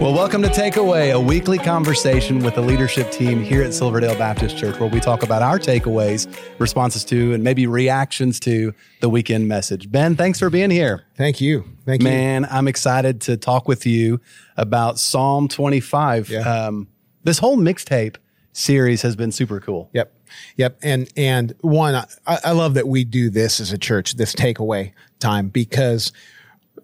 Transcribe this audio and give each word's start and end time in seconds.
Well, 0.00 0.14
welcome 0.14 0.42
to 0.42 0.48
Takeaway, 0.48 1.12
a 1.12 1.18
weekly 1.18 1.58
conversation 1.58 2.38
with 2.44 2.54
the 2.54 2.60
leadership 2.60 3.10
team 3.10 3.42
here 3.42 3.64
at 3.64 3.74
Silverdale 3.74 4.16
Baptist 4.16 4.56
Church, 4.56 4.78
where 4.78 4.88
we 4.88 5.00
talk 5.00 5.24
about 5.24 5.42
our 5.42 5.58
takeaways, 5.58 6.32
responses 6.60 7.04
to, 7.06 7.34
and 7.34 7.42
maybe 7.42 7.66
reactions 7.66 8.38
to 8.40 8.72
the 9.00 9.08
weekend 9.08 9.48
message. 9.48 9.90
Ben, 9.90 10.14
thanks 10.14 10.38
for 10.38 10.50
being 10.50 10.70
here. 10.70 11.04
Thank 11.16 11.40
you. 11.40 11.64
Thank 11.84 12.02
you. 12.02 12.08
Man, 12.08 12.46
I'm 12.48 12.68
excited 12.68 13.20
to 13.22 13.36
talk 13.36 13.66
with 13.66 13.86
you 13.86 14.20
about 14.56 15.00
Psalm 15.00 15.48
25. 15.48 16.30
Yeah. 16.30 16.40
Um, 16.42 16.86
this 17.24 17.38
whole 17.38 17.58
mixtape 17.58 18.18
series 18.52 19.02
has 19.02 19.16
been 19.16 19.32
super 19.32 19.58
cool. 19.58 19.90
Yep. 19.94 20.14
Yep. 20.58 20.78
And, 20.80 21.12
and 21.16 21.54
one, 21.60 21.96
I, 21.96 22.06
I 22.44 22.52
love 22.52 22.74
that 22.74 22.86
we 22.86 23.02
do 23.02 23.30
this 23.30 23.58
as 23.58 23.72
a 23.72 23.78
church, 23.78 24.14
this 24.14 24.32
takeaway 24.32 24.92
time, 25.18 25.48
because 25.48 26.12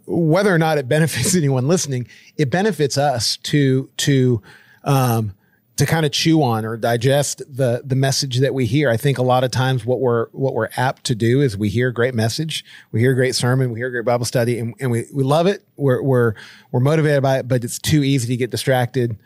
whether 0.06 0.54
or 0.54 0.58
not 0.58 0.78
it 0.78 0.88
benefits 0.88 1.34
anyone 1.36 1.68
listening, 1.68 2.08
it 2.36 2.50
benefits 2.50 2.98
us 2.98 3.36
to 3.38 3.90
to 3.98 4.42
um, 4.84 5.34
to 5.76 5.86
kind 5.86 6.06
of 6.06 6.12
chew 6.12 6.42
on 6.42 6.64
or 6.64 6.76
digest 6.76 7.42
the 7.48 7.82
the 7.84 7.96
message 7.96 8.38
that 8.38 8.54
we 8.54 8.66
hear. 8.66 8.90
I 8.90 8.96
think 8.96 9.18
a 9.18 9.22
lot 9.22 9.44
of 9.44 9.50
times 9.50 9.84
what 9.84 10.00
we're 10.00 10.28
what 10.30 10.54
we're 10.54 10.68
apt 10.76 11.04
to 11.04 11.14
do 11.14 11.40
is 11.40 11.56
we 11.56 11.68
hear 11.68 11.88
a 11.88 11.92
great 11.92 12.14
message, 12.14 12.64
we 12.92 13.00
hear 13.00 13.12
a 13.12 13.14
great 13.14 13.34
sermon, 13.34 13.72
we 13.72 13.80
hear 13.80 13.88
a 13.88 13.90
great 13.90 14.04
Bible 14.04 14.24
study, 14.24 14.58
and, 14.58 14.74
and 14.78 14.90
we, 14.90 15.06
we 15.12 15.24
love 15.24 15.46
it. 15.46 15.66
We're 15.76 16.02
we're 16.02 16.34
we're 16.70 16.80
motivated 16.80 17.22
by 17.22 17.38
it, 17.38 17.48
but 17.48 17.64
it's 17.64 17.78
too 17.78 18.04
easy 18.04 18.28
to 18.28 18.36
get 18.36 18.50
distracted 18.50 19.18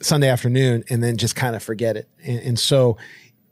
Sunday 0.00 0.28
afternoon 0.28 0.84
and 0.88 1.02
then 1.02 1.16
just 1.16 1.36
kind 1.36 1.54
of 1.54 1.62
forget 1.62 1.96
it. 1.96 2.08
And, 2.24 2.38
and 2.40 2.58
so 2.58 2.96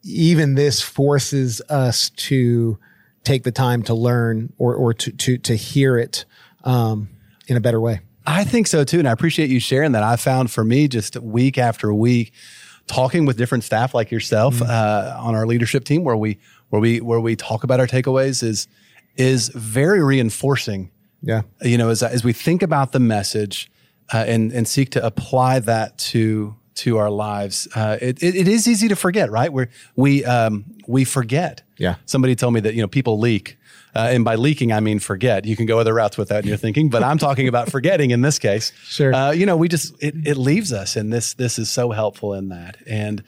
even 0.03 0.55
this 0.55 0.81
forces 0.81 1.61
us 1.69 2.11
to 2.11 2.79
take 3.25 3.45
the 3.45 3.53
time 3.53 3.83
to 3.85 3.95
learn 3.95 4.53
or 4.59 4.75
or 4.75 4.95
to 4.95 5.13
to 5.13 5.37
to 5.39 5.55
hear 5.55 5.99
it 5.99 6.25
um, 6.65 7.09
in 7.49 7.57
a 7.57 7.61
better 7.61 7.81
way. 7.81 8.01
I 8.27 8.45
think 8.45 8.67
so 8.67 8.85
too. 8.85 8.99
And 8.99 9.09
I 9.09 9.13
appreciate 9.13 9.51
you 9.51 9.61
sharing 9.61 9.93
that. 9.93 10.03
I 10.03 10.17
found 10.17 10.51
for 10.51 10.65
me 10.65 10.89
just 10.89 11.17
week 11.17 11.59
after 11.59 11.93
week, 11.93 12.33
talking 12.87 13.27
with 13.27 13.37
different 13.37 13.65
staff 13.65 13.95
like 13.95 14.11
yourself 14.11 14.57
mm-hmm. 14.57 14.71
uh, 14.71 15.23
on 15.23 15.35
our 15.35 15.47
leadership 15.47 15.85
team 15.85 16.05
where 16.05 16.17
we 16.17 16.39
where 16.71 16.81
we 16.81 17.01
where 17.01 17.21
we 17.21 17.37
talk 17.37 17.65
about 17.65 17.81
our 17.81 17.87
takeaways 17.87 18.43
is 18.43 18.69
is 19.17 19.49
very 19.49 20.03
reinforcing. 20.03 20.91
Yeah. 21.23 21.43
You 21.63 21.79
know, 21.79 21.91
as 21.91 22.03
as 22.03 22.25
we 22.25 22.33
think 22.33 22.63
about 22.63 22.93
the 22.93 23.01
message 23.01 23.71
uh, 24.13 24.25
and 24.27 24.53
and 24.53 24.67
seek 24.67 24.91
to 24.91 25.05
apply 25.05 25.61
that 25.61 25.99
to 25.99 26.55
to 26.75 26.97
our 26.97 27.11
lives, 27.11 27.69
uh, 27.75 27.99
it, 28.01 28.23
it, 28.23 28.35
it 28.35 28.49
is 28.49 28.67
easy 28.67 28.89
to 28.89 28.97
forget, 28.97 29.31
right? 29.31 29.53
we 29.53 29.67
we 29.97 30.25
um, 30.25 30.65
we 30.87 31.05
forget. 31.05 31.63
Yeah. 31.77 31.97
Somebody 32.07 32.35
told 32.35 32.55
me 32.55 32.61
that 32.61 32.75
you 32.75 32.81
know 32.81 32.89
people 32.89 33.19
leak 33.19 33.59
uh, 33.95 34.09
and 34.11 34.25
by 34.25 34.37
leaking, 34.37 34.73
I 34.73 34.81
mean 34.81 34.99
forget. 34.99 35.45
You 35.45 35.55
can 35.55 35.67
go 35.67 35.79
other 35.79 35.93
routes 35.93 36.17
with 36.17 36.29
that 36.31 36.45
in 36.45 36.49
your 36.49 36.57
thinking, 36.57 36.89
but 36.89 37.03
I'm 37.03 37.19
talking 37.19 37.47
about 37.47 37.71
forgetting 37.71 38.11
in 38.11 38.23
this 38.23 38.39
case. 38.39 38.73
Sure. 38.85 39.15
Uh, 39.15 39.31
you 39.33 39.45
know, 39.45 39.57
we 39.57 39.69
just 39.69 40.03
it, 40.03 40.15
it 40.27 40.37
leaves 40.37 40.73
us, 40.73 40.97
and 40.97 41.13
this 41.13 41.35
this 41.35 41.59
is 41.59 41.71
so 41.71 41.91
helpful 41.91 42.33
in 42.33 42.49
that. 42.49 42.79
And 42.87 43.23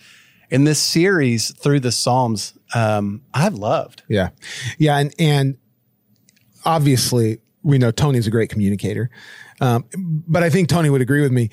in 0.51 0.65
this 0.65 0.79
series 0.79 1.53
through 1.53 1.81
the 1.81 1.93
Psalms, 1.93 2.55
um, 2.75 3.23
I've 3.35 3.55
loved. 3.55 4.03
Yeah, 4.09 4.31
yeah, 4.79 4.97
and 4.97 5.15
and 5.19 5.59
obviously 6.65 7.41
we 7.63 7.77
know 7.77 7.91
Tony's 7.91 8.27
a 8.27 8.31
great 8.31 8.49
communicator, 8.49 9.11
um, 9.61 9.85
but 9.97 10.43
I 10.43 10.49
think 10.49 10.69
Tony 10.69 10.89
would 10.89 11.03
agree 11.03 11.21
with 11.21 11.33
me. 11.33 11.51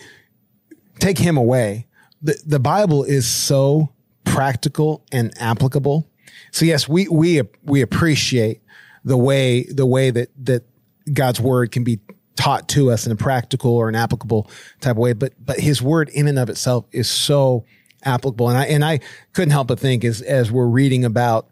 Take 1.00 1.18
him 1.18 1.36
away. 1.36 1.88
The 2.22 2.42
the 2.46 2.60
Bible 2.60 3.04
is 3.04 3.28
so 3.28 3.92
practical 4.24 5.04
and 5.12 5.34
applicable. 5.38 6.08
So 6.52 6.64
yes, 6.64 6.88
we 6.88 7.10
we 7.10 7.42
we 7.64 7.82
appreciate 7.82 8.62
the 9.04 9.18
way 9.18 9.64
the 9.64 9.86
way 9.86 10.10
that 10.12 10.30
that 10.46 10.64
God's 11.12 11.40
word 11.40 11.72
can 11.72 11.84
be 11.84 12.00
taught 12.36 12.68
to 12.70 12.92
us 12.92 13.06
in 13.06 13.12
a 13.12 13.16
practical 13.16 13.72
or 13.72 13.90
an 13.90 13.96
applicable 13.96 14.50
type 14.80 14.92
of 14.92 14.98
way. 14.98 15.14
But 15.14 15.34
but 15.44 15.60
His 15.60 15.82
word 15.82 16.10
in 16.10 16.28
and 16.28 16.40
of 16.40 16.50
itself 16.50 16.86
is 16.92 17.10
so 17.10 17.66
applicable, 18.04 18.50
and 18.50 18.58
I 18.58 18.66
and 18.66 18.86
I 18.86 19.00
couldn't 19.34 19.52
help 19.52 19.68
but 19.68 19.80
think 19.80 20.04
as 20.04 20.22
as 20.22 20.52
we're 20.52 20.68
reading 20.68 21.06
about 21.06 21.50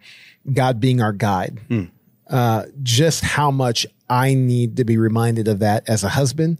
God 0.52 0.80
being 0.80 1.02
our 1.02 1.14
guide, 1.14 1.60
hmm. 1.68 1.86
uh, 2.30 2.66
just 2.82 3.24
how 3.24 3.52
much 3.52 3.86
I 4.10 4.34
need 4.34 4.78
to 4.78 4.84
be 4.84 4.98
reminded 4.98 5.48
of 5.48 5.60
that 5.60 5.88
as 5.88 6.04
a 6.04 6.10
husband, 6.10 6.60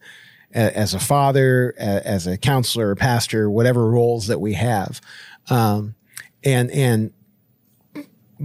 as 0.52 0.94
a 0.94 1.00
father, 1.00 1.74
as 1.78 2.28
a 2.28 2.38
counselor, 2.38 2.92
a 2.92 2.96
pastor, 2.96 3.50
whatever 3.50 3.90
roles 3.90 4.28
that 4.28 4.40
we 4.40 4.54
have. 4.54 5.02
Um, 5.50 5.96
and, 6.44 6.70
and 6.72 7.12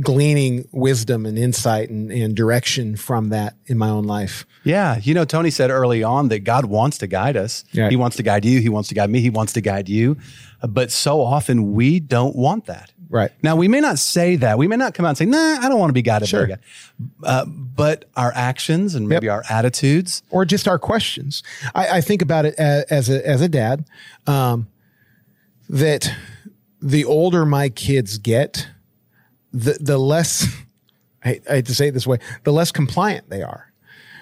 gleaning 0.00 0.68
wisdom 0.72 1.24
and 1.26 1.38
insight 1.38 1.88
and, 1.88 2.10
and, 2.10 2.34
direction 2.34 2.96
from 2.96 3.28
that 3.28 3.54
in 3.66 3.78
my 3.78 3.88
own 3.88 4.04
life. 4.04 4.44
Yeah. 4.64 4.98
You 5.00 5.14
know, 5.14 5.24
Tony 5.24 5.50
said 5.50 5.70
early 5.70 6.02
on 6.02 6.28
that 6.28 6.40
God 6.40 6.64
wants 6.64 6.98
to 6.98 7.06
guide 7.06 7.36
us. 7.36 7.64
Yeah. 7.72 7.88
He 7.90 7.96
wants 7.96 8.16
to 8.16 8.22
guide 8.22 8.44
you. 8.44 8.60
He 8.60 8.68
wants 8.68 8.88
to 8.88 8.94
guide 8.94 9.10
me. 9.10 9.20
He 9.20 9.30
wants 9.30 9.52
to 9.52 9.60
guide 9.60 9.88
you. 9.88 10.16
But 10.66 10.90
so 10.90 11.20
often 11.20 11.74
we 11.74 12.00
don't 12.00 12.34
want 12.34 12.66
that. 12.66 12.90
Right. 13.08 13.30
Now, 13.42 13.54
we 13.54 13.68
may 13.68 13.80
not 13.80 14.00
say 14.00 14.34
that. 14.36 14.58
We 14.58 14.66
may 14.66 14.76
not 14.76 14.94
come 14.94 15.06
out 15.06 15.10
and 15.10 15.18
say, 15.18 15.26
nah, 15.26 15.58
I 15.60 15.68
don't 15.68 15.78
want 15.78 15.90
to 15.90 15.94
be 15.94 16.02
guided 16.02 16.28
sure. 16.28 16.46
by 16.46 16.48
God. 16.48 16.60
Uh, 17.22 17.44
but 17.46 18.06
our 18.16 18.32
actions 18.34 18.96
and 18.96 19.08
maybe 19.08 19.26
yep. 19.26 19.34
our 19.34 19.44
attitudes. 19.48 20.24
Or 20.30 20.44
just 20.44 20.66
our 20.66 20.80
questions. 20.80 21.44
I, 21.74 21.98
I 21.98 22.00
think 22.00 22.22
about 22.22 22.44
it 22.44 22.54
as, 22.56 22.84
as, 22.84 23.10
a, 23.10 23.28
as 23.28 23.40
a 23.40 23.48
dad 23.48 23.84
um, 24.26 24.66
that 25.68 26.12
the 26.82 27.04
older 27.04 27.46
my 27.46 27.68
kids 27.68 28.18
get, 28.18 28.68
the 29.54 29.78
the 29.80 29.96
less 29.96 30.46
I, 31.24 31.40
I 31.48 31.54
hate 31.54 31.66
to 31.66 31.74
say 31.74 31.88
it 31.88 31.92
this 31.92 32.06
way, 32.06 32.18
the 32.42 32.52
less 32.52 32.72
compliant 32.72 33.30
they 33.30 33.42
are, 33.42 33.72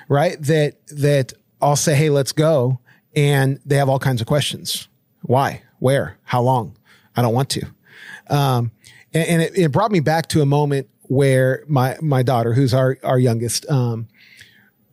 right? 0.09 0.41
That 0.43 0.87
that 0.89 1.33
I'll 1.61 1.77
say, 1.77 1.95
hey, 1.95 2.11
let's 2.11 2.33
go, 2.33 2.79
and 3.17 3.59
they 3.65 3.77
have 3.77 3.89
all 3.89 3.99
kinds 3.99 4.21
of 4.21 4.27
questions. 4.27 4.89
Why? 5.23 5.63
Where? 5.79 6.19
How 6.25 6.43
long? 6.43 6.77
I 7.17 7.23
don't 7.23 7.35
want 7.35 7.51
to. 7.51 7.67
Um, 8.29 8.71
and, 9.13 9.29
and 9.29 9.43
it, 9.43 9.57
it, 9.57 9.73
brought 9.73 9.91
me 9.91 10.01
back 10.01 10.29
to 10.29 10.43
a 10.43 10.47
moment 10.47 10.89
where 11.03 11.65
my 11.67 11.97
my 12.01 12.23
daughter, 12.23 12.53
who's 12.53 12.75
our 12.75 12.99
our 13.03 13.19
youngest, 13.19 13.69
um, 13.71 14.09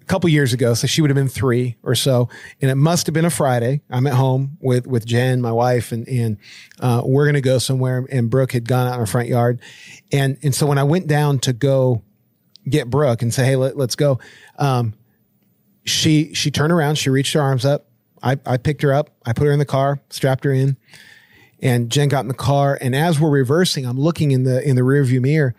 couple 0.09 0.27
years 0.29 0.53
ago. 0.53 0.73
So 0.73 0.87
she 0.87 1.01
would 1.01 1.09
have 1.09 1.15
been 1.15 1.29
three 1.29 1.77
or 1.83 1.93
so. 1.95 2.29
And 2.61 2.69
it 2.71 2.75
must 2.75 3.05
have 3.05 3.13
been 3.13 3.25
a 3.25 3.29
Friday. 3.29 3.81
I'm 3.89 4.07
at 4.07 4.13
home 4.13 4.57
with, 4.59 4.87
with 4.87 5.05
Jen, 5.05 5.39
my 5.39 5.51
wife, 5.51 5.91
and, 5.91 6.07
and, 6.07 6.37
uh, 6.79 7.03
we're 7.05 7.25
going 7.25 7.35
to 7.35 7.41
go 7.41 7.59
somewhere. 7.59 8.05
And 8.11 8.29
Brooke 8.29 8.51
had 8.51 8.67
gone 8.67 8.87
out 8.87 8.95
in 8.95 8.99
our 8.99 9.05
front 9.05 9.29
yard. 9.29 9.61
And, 10.11 10.37
and 10.41 10.53
so 10.53 10.65
when 10.65 10.79
I 10.79 10.83
went 10.83 11.07
down 11.07 11.39
to 11.39 11.53
go 11.53 12.01
get 12.67 12.89
Brooke 12.89 13.21
and 13.21 13.33
say, 13.33 13.45
Hey, 13.45 13.55
let, 13.55 13.77
us 13.77 13.95
go. 13.95 14.19
Um, 14.57 14.95
she, 15.85 16.33
she 16.33 16.51
turned 16.51 16.73
around, 16.73 16.95
she 16.95 17.09
reached 17.09 17.33
her 17.33 17.41
arms 17.41 17.63
up. 17.63 17.85
I, 18.21 18.37
I 18.45 18.57
picked 18.57 18.81
her 18.81 18.91
up. 18.91 19.11
I 19.25 19.33
put 19.33 19.45
her 19.45 19.53
in 19.53 19.59
the 19.59 19.65
car, 19.65 20.01
strapped 20.09 20.43
her 20.43 20.51
in 20.51 20.75
and 21.61 21.89
Jen 21.89 22.09
got 22.09 22.21
in 22.21 22.27
the 22.27 22.33
car. 22.33 22.77
And 22.81 22.95
as 22.95 23.19
we're 23.19 23.29
reversing, 23.29 23.85
I'm 23.85 23.99
looking 23.99 24.31
in 24.31 24.43
the, 24.43 24.67
in 24.67 24.75
the 24.75 24.81
rearview 24.81 25.21
mirror 25.21 25.55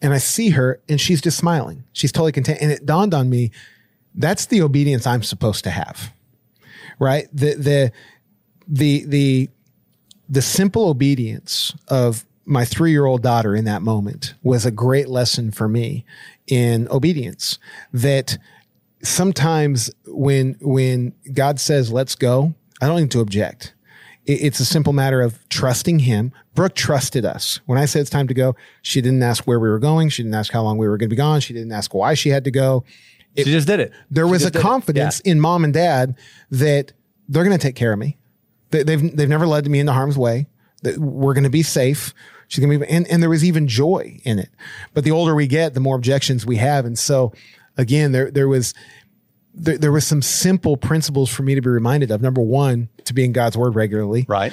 and 0.00 0.12
I 0.12 0.18
see 0.18 0.50
her 0.50 0.80
and 0.88 1.00
she's 1.00 1.20
just 1.20 1.36
smiling. 1.36 1.84
She's 1.92 2.12
totally 2.12 2.32
content. 2.32 2.58
And 2.60 2.70
it 2.70 2.86
dawned 2.86 3.14
on 3.14 3.28
me 3.28 3.50
that's 4.14 4.46
the 4.46 4.62
obedience 4.62 5.06
I'm 5.06 5.22
supposed 5.22 5.64
to 5.64 5.70
have. 5.70 6.12
Right? 6.98 7.28
The 7.32 7.54
the 7.54 7.92
the 8.68 9.04
the 9.06 9.50
the 10.28 10.42
simple 10.42 10.88
obedience 10.88 11.74
of 11.88 12.24
my 12.44 12.62
3-year-old 12.62 13.22
daughter 13.22 13.54
in 13.54 13.64
that 13.64 13.82
moment 13.82 14.34
was 14.42 14.66
a 14.66 14.70
great 14.70 15.08
lesson 15.08 15.50
for 15.50 15.68
me 15.68 16.04
in 16.46 16.88
obedience 16.88 17.58
that 17.92 18.38
sometimes 19.02 19.90
when 20.06 20.56
when 20.60 21.14
God 21.32 21.60
says 21.60 21.92
let's 21.92 22.14
go, 22.14 22.54
I 22.80 22.86
don't 22.86 23.00
need 23.00 23.10
to 23.12 23.20
object. 23.20 23.74
It's 24.26 24.60
a 24.60 24.64
simple 24.64 24.92
matter 24.92 25.22
of 25.22 25.48
trusting 25.48 26.00
him. 26.00 26.32
Brooke 26.54 26.74
trusted 26.74 27.24
us. 27.24 27.60
When 27.66 27.78
I 27.78 27.86
said 27.86 28.02
it's 28.02 28.10
time 28.10 28.28
to 28.28 28.34
go, 28.34 28.54
she 28.82 29.00
didn't 29.00 29.22
ask 29.22 29.44
where 29.44 29.58
we 29.58 29.68
were 29.68 29.78
going. 29.78 30.08
She 30.10 30.22
didn't 30.22 30.34
ask 30.34 30.52
how 30.52 30.62
long 30.62 30.76
we 30.76 30.86
were 30.86 30.98
going 30.98 31.08
to 31.08 31.14
be 31.14 31.16
gone. 31.16 31.40
She 31.40 31.54
didn't 31.54 31.72
ask 31.72 31.94
why 31.94 32.14
she 32.14 32.28
had 32.28 32.44
to 32.44 32.50
go. 32.50 32.84
It, 33.36 33.44
she 33.44 33.52
just 33.52 33.66
did 33.66 33.80
it. 33.80 33.92
There 34.10 34.26
was 34.26 34.44
a 34.44 34.50
confidence 34.50 35.22
yeah. 35.24 35.32
in 35.32 35.40
mom 35.40 35.64
and 35.64 35.72
dad 35.72 36.16
that 36.50 36.92
they're 37.28 37.44
going 37.44 37.56
to 37.56 37.62
take 37.62 37.76
care 37.76 37.92
of 37.92 37.98
me. 37.98 38.16
They, 38.70 38.82
they've 38.82 39.16
they've 39.16 39.28
never 39.28 39.46
led 39.46 39.68
me 39.68 39.78
into 39.80 39.92
harm's 39.92 40.18
way. 40.18 40.46
That 40.82 40.98
we're 40.98 41.34
going 41.34 41.44
to 41.44 41.50
be 41.50 41.62
safe. 41.62 42.14
She's 42.48 42.64
going 42.64 42.80
to 42.80 42.84
be, 42.84 42.92
and, 42.92 43.06
and 43.08 43.22
there 43.22 43.30
was 43.30 43.44
even 43.44 43.68
joy 43.68 44.18
in 44.24 44.38
it. 44.40 44.48
But 44.94 45.04
the 45.04 45.12
older 45.12 45.34
we 45.34 45.46
get, 45.46 45.74
the 45.74 45.80
more 45.80 45.94
objections 45.94 46.44
we 46.44 46.56
have. 46.56 46.84
And 46.84 46.98
so 46.98 47.32
again, 47.76 48.12
there 48.12 48.30
there 48.30 48.48
was 48.48 48.74
there, 49.54 49.78
there 49.78 49.92
was 49.92 50.06
some 50.06 50.22
simple 50.22 50.76
principles 50.76 51.30
for 51.32 51.42
me 51.42 51.54
to 51.54 51.60
be 51.60 51.70
reminded 51.70 52.10
of. 52.10 52.20
Number 52.22 52.40
one, 52.40 52.88
to 53.04 53.14
be 53.14 53.24
in 53.24 53.32
God's 53.32 53.56
word 53.56 53.74
regularly, 53.74 54.24
Right. 54.28 54.52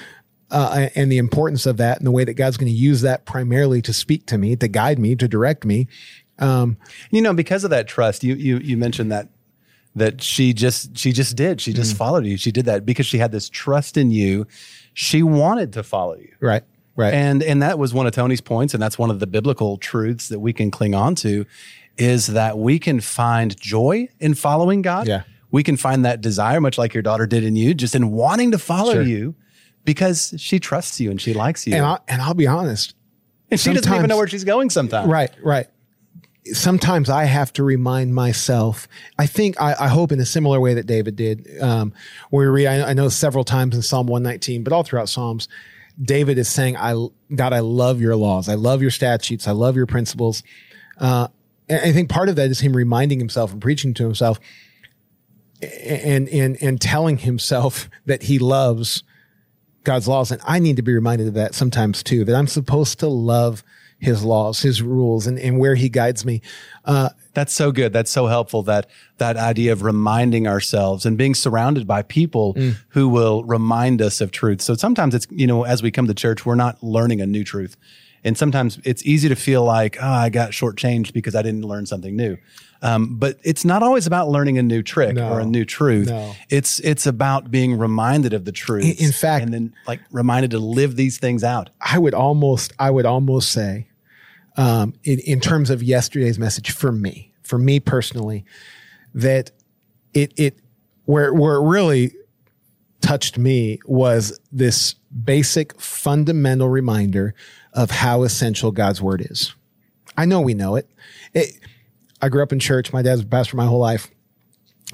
uh, 0.51 0.89
and 0.95 1.11
the 1.11 1.17
importance 1.17 1.65
of 1.65 1.77
that, 1.77 1.97
and 1.97 2.05
the 2.05 2.11
way 2.11 2.23
that 2.23 2.33
God's 2.33 2.57
going 2.57 2.71
to 2.71 2.77
use 2.77 3.01
that 3.01 3.25
primarily 3.25 3.81
to 3.83 3.93
speak 3.93 4.25
to 4.27 4.37
me, 4.37 4.55
to 4.55 4.67
guide 4.67 4.99
me, 4.99 5.15
to 5.15 5.27
direct 5.27 5.65
me. 5.65 5.87
Um, 6.39 6.77
you 7.11 7.21
know, 7.21 7.33
because 7.33 7.63
of 7.63 7.69
that 7.71 7.87
trust, 7.87 8.23
you 8.23 8.35
you 8.35 8.57
you 8.57 8.77
mentioned 8.77 9.11
that 9.11 9.29
that 9.97 10.21
she 10.21 10.53
just 10.53 10.97
she 10.97 11.11
just 11.11 11.35
did. 11.35 11.59
She 11.59 11.73
just 11.73 11.95
mm. 11.95 11.97
followed 11.97 12.25
you. 12.25 12.37
She 12.37 12.51
did 12.51 12.65
that 12.65 12.85
because 12.85 13.05
she 13.05 13.17
had 13.17 13.31
this 13.31 13.49
trust 13.49 13.97
in 13.97 14.11
you. 14.11 14.45
She 14.93 15.23
wanted 15.23 15.73
to 15.73 15.83
follow 15.83 16.15
you. 16.15 16.33
Right, 16.39 16.63
right, 16.95 17.13
And 17.13 17.43
and 17.43 17.61
that 17.61 17.77
was 17.79 17.93
one 17.93 18.05
of 18.05 18.13
Tony's 18.13 18.41
points, 18.41 18.73
and 18.73 18.81
that's 18.81 18.97
one 18.97 19.09
of 19.09 19.19
the 19.19 19.27
biblical 19.27 19.77
truths 19.77 20.29
that 20.29 20.39
we 20.39 20.53
can 20.53 20.71
cling 20.71 20.93
on 20.93 21.15
to, 21.15 21.45
is 21.97 22.27
that 22.27 22.57
we 22.57 22.79
can 22.79 23.01
find 23.01 23.59
joy 23.59 24.07
in 24.19 24.35
following 24.35 24.81
God. 24.81 25.07
Yeah. 25.07 25.23
We 25.49 25.63
can 25.63 25.77
find 25.77 26.03
that 26.05 26.21
desire, 26.21 26.59
much 26.59 26.77
like 26.77 26.93
your 26.93 27.03
daughter 27.03 27.25
did 27.25 27.43
in 27.43 27.55
you, 27.55 27.73
just 27.73 27.95
in 27.95 28.11
wanting 28.11 28.51
to 28.51 28.57
follow 28.57 28.93
Sure. 28.93 29.01
you 29.01 29.35
because 29.85 30.33
she 30.37 30.59
trusts 30.59 30.99
you 30.99 31.09
and 31.09 31.21
she 31.21 31.33
likes 31.33 31.65
you. 31.65 31.73
and 31.73 31.85
I, 31.85 31.99
and 32.09 32.21
I'll 32.21 32.33
be 32.33 32.47
honest, 32.47 32.93
and 33.49 33.59
she 33.59 33.73
doesn't 33.73 33.93
even 33.93 34.07
know 34.09 34.17
where 34.17 34.27
she's 34.27 34.43
going 34.43 34.69
sometimes. 34.69 35.09
Right, 35.09 35.31
right. 35.41 35.67
Sometimes 36.53 37.09
I 37.09 37.25
have 37.25 37.51
to 37.53 37.63
remind 37.63 38.13
myself. 38.13 38.87
I 39.17 39.25
think 39.25 39.59
I, 39.61 39.75
I 39.79 39.87
hope 39.87 40.11
in 40.11 40.19
a 40.19 40.25
similar 40.25 40.59
way 40.59 40.73
that 40.73 40.85
David 40.85 41.15
did. 41.15 41.61
Um, 41.61 41.93
where 42.29 42.51
we 42.51 42.63
read, 42.63 42.67
I, 42.67 42.89
I 42.89 42.93
know 42.93 43.09
several 43.09 43.43
times 43.43 43.75
in 43.75 43.81
Psalm 43.81 44.07
119, 44.07 44.63
but 44.63 44.73
all 44.73 44.83
throughout 44.83 45.09
Psalms, 45.09 45.47
David 46.01 46.37
is 46.37 46.47
saying, 46.47 46.77
"I 46.77 46.93
God, 47.33 47.53
I 47.53 47.59
love 47.59 48.01
your 48.01 48.15
laws. 48.15 48.49
I 48.49 48.55
love 48.55 48.81
your 48.81 48.91
statutes. 48.91 49.47
I 49.47 49.51
love 49.51 49.75
your 49.75 49.87
principles." 49.87 50.43
Uh, 50.97 51.27
and 51.69 51.81
I 51.81 51.91
think 51.91 52.09
part 52.09 52.29
of 52.29 52.35
that 52.35 52.49
is 52.49 52.59
him 52.59 52.75
reminding 52.75 53.19
himself 53.19 53.51
and 53.51 53.61
preaching 53.61 53.93
to 53.95 54.03
himself, 54.03 54.39
and 55.61 56.29
and 56.29 56.57
and 56.61 56.79
telling 56.79 57.17
himself 57.17 57.89
that 58.05 58.23
he 58.23 58.39
loves 58.39 59.03
God's 59.83 60.07
laws. 60.07 60.31
And 60.31 60.41
I 60.45 60.59
need 60.59 60.75
to 60.75 60.81
be 60.81 60.93
reminded 60.93 61.27
of 61.27 61.33
that 61.35 61.55
sometimes 61.55 62.03
too, 62.03 62.25
that 62.25 62.35
I'm 62.35 62.47
supposed 62.47 62.99
to 62.99 63.07
love 63.07 63.63
his 63.99 64.23
laws, 64.23 64.61
his 64.61 64.81
rules, 64.81 65.25
and, 65.27 65.39
and 65.39 65.59
where 65.59 65.75
he 65.75 65.89
guides 65.89 66.23
me. 66.23 66.41
Uh, 66.85 67.09
That's 67.33 67.53
so 67.53 67.71
good. 67.71 67.93
That's 67.93 68.11
so 68.11 68.27
helpful. 68.27 68.63
That 68.63 68.89
that 69.17 69.37
idea 69.37 69.71
of 69.71 69.81
reminding 69.83 70.47
ourselves 70.47 71.05
and 71.05 71.17
being 71.17 71.35
surrounded 71.35 71.87
by 71.87 72.03
people 72.03 72.55
who 72.89 73.09
will 73.09 73.43
remind 73.43 74.01
us 74.01 74.21
of 74.21 74.31
truth. 74.31 74.61
So 74.61 74.75
sometimes 74.75 75.13
it's 75.15 75.27
you 75.31 75.47
know 75.47 75.63
as 75.63 75.81
we 75.83 75.91
come 75.91 76.07
to 76.07 76.13
church, 76.13 76.45
we're 76.45 76.55
not 76.55 76.81
learning 76.83 77.21
a 77.21 77.25
new 77.25 77.43
truth, 77.43 77.75
and 78.23 78.37
sometimes 78.37 78.79
it's 78.83 79.03
easy 79.05 79.29
to 79.29 79.35
feel 79.35 79.63
like 79.63 79.97
oh 80.01 80.07
I 80.07 80.29
got 80.29 80.51
shortchanged 80.51 81.13
because 81.13 81.35
I 81.35 81.41
didn't 81.41 81.63
learn 81.63 81.85
something 81.85 82.15
new. 82.15 82.37
Um, 82.81 83.17
but 83.17 83.37
it's 83.43 83.65
not 83.65 83.81
always 83.81 84.05
about 84.05 84.29
learning 84.29 84.57
a 84.57 84.63
new 84.63 84.83
trick 84.83 85.15
No. 85.15 85.29
or 85.29 85.39
a 85.39 85.45
new 85.45 85.65
truth. 85.65 86.09
No. 86.09 86.35
It's 86.49 86.79
it's 86.81 87.07
about 87.07 87.49
being 87.49 87.77
reminded 87.77 88.33
of 88.33 88.45
the 88.45 88.51
truth. 88.51 89.01
In- 89.01 89.11
fact- 89.11 89.43
and 89.45 89.53
then 89.53 89.73
like 89.87 89.99
reminded 90.11 90.51
to 90.51 90.59
live 90.59 90.95
these 90.95 91.17
things 91.17 91.43
out. 91.43 91.69
I 91.81 91.97
would 91.97 92.13
almost, 92.13 92.73
I 92.77 92.91
would 92.91 93.05
almost 93.05 93.51
say, 93.51 93.89
um, 94.57 94.93
in, 95.03 95.19
in 95.19 95.39
terms 95.39 95.69
of 95.69 95.81
yesterday's 95.83 96.37
message 96.37 96.71
for 96.71 96.91
me, 96.91 97.31
for 97.43 97.57
me 97.57 97.79
personally, 97.79 98.45
that 99.13 99.51
it, 100.13 100.33
it, 100.37 100.59
where, 101.05 101.33
where 101.33 101.55
it 101.55 101.67
really 101.67 102.13
touched 103.01 103.37
me 103.37 103.79
was 103.85 104.39
this 104.51 104.95
basic 105.23 105.79
fundamental 105.79 106.67
reminder 106.69 107.33
of 107.73 107.91
how 107.91 108.23
essential 108.23 108.71
God's 108.71 109.01
word 109.01 109.25
is. 109.29 109.53
I 110.17 110.25
know 110.25 110.41
we 110.41 110.53
know 110.55 110.75
it. 110.75 110.89
it 111.33 111.59
I 112.21 112.29
grew 112.29 112.43
up 112.43 112.51
in 112.51 112.59
church. 112.59 112.93
My 112.93 113.01
dad's 113.01 113.21
a 113.21 113.25
pastor 113.25 113.57
my 113.57 113.65
whole 113.65 113.79
life. 113.79 114.09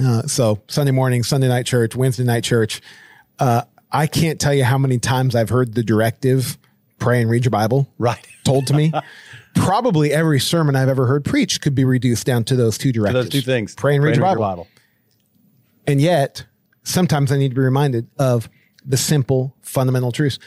Uh, 0.04 0.24
so 0.24 0.62
Sunday 0.68 0.92
morning, 0.92 1.24
Sunday 1.24 1.48
night 1.48 1.66
church, 1.66 1.96
Wednesday 1.96 2.24
night 2.24 2.44
church. 2.44 2.82
Uh, 3.40 3.64
I 3.92 4.08
can't 4.08 4.40
tell 4.40 4.54
you 4.54 4.64
how 4.64 4.78
many 4.78 4.98
times 4.98 5.36
I've 5.36 5.50
heard 5.50 5.76
the 5.76 5.84
directive, 5.84 6.58
pray 7.00 7.22
and 7.22 7.30
read 7.30 7.46
your 7.46 7.52
Bible 7.52 7.92
Right. 7.98 8.26
told 8.44 8.68
to 8.68 8.74
me. 8.74 8.92
Probably 9.56 10.12
every 10.12 10.40
sermon 10.40 10.76
I've 10.76 10.90
ever 10.90 11.06
heard 11.06 11.24
preached 11.24 11.62
could 11.62 11.76
be 11.76 11.86
reduced 11.86 12.26
down 12.26 12.44
to 12.46 12.56
those 12.56 12.78
two 12.78 12.92
directives. 12.92 13.26
Those 13.26 13.42
two 13.42 13.46
things. 13.46 13.76
Pray 13.76 13.96
and 13.96 14.04
read, 14.04 14.16
your, 14.16 14.26
Bible. 14.26 14.68
And 15.86 16.02
yet, 16.02 16.46
sometimes 16.84 17.32
I 17.32 17.38
need 17.38 17.50
to 17.50 17.56
be 17.56 17.62
reminded 17.62 18.08
of 18.18 18.50
the 18.86 18.98
simple 18.98 19.56
fundamental 19.62 20.12
truths. 20.12 20.40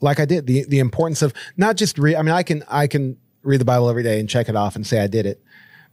Like 0.00 0.18
I 0.18 0.24
did, 0.24 0.46
the 0.46 0.64
the 0.64 0.78
importance 0.78 1.22
of 1.22 1.32
not 1.56 1.76
just 1.76 1.98
read 1.98 2.16
I 2.16 2.22
mean 2.22 2.34
I 2.34 2.42
can 2.42 2.64
I 2.68 2.86
can 2.86 3.16
read 3.42 3.60
the 3.60 3.64
Bible 3.64 3.88
every 3.88 4.02
day 4.02 4.18
and 4.18 4.28
check 4.28 4.48
it 4.48 4.56
off 4.56 4.76
and 4.76 4.86
say 4.86 5.00
I 5.00 5.06
did 5.06 5.26
it. 5.26 5.42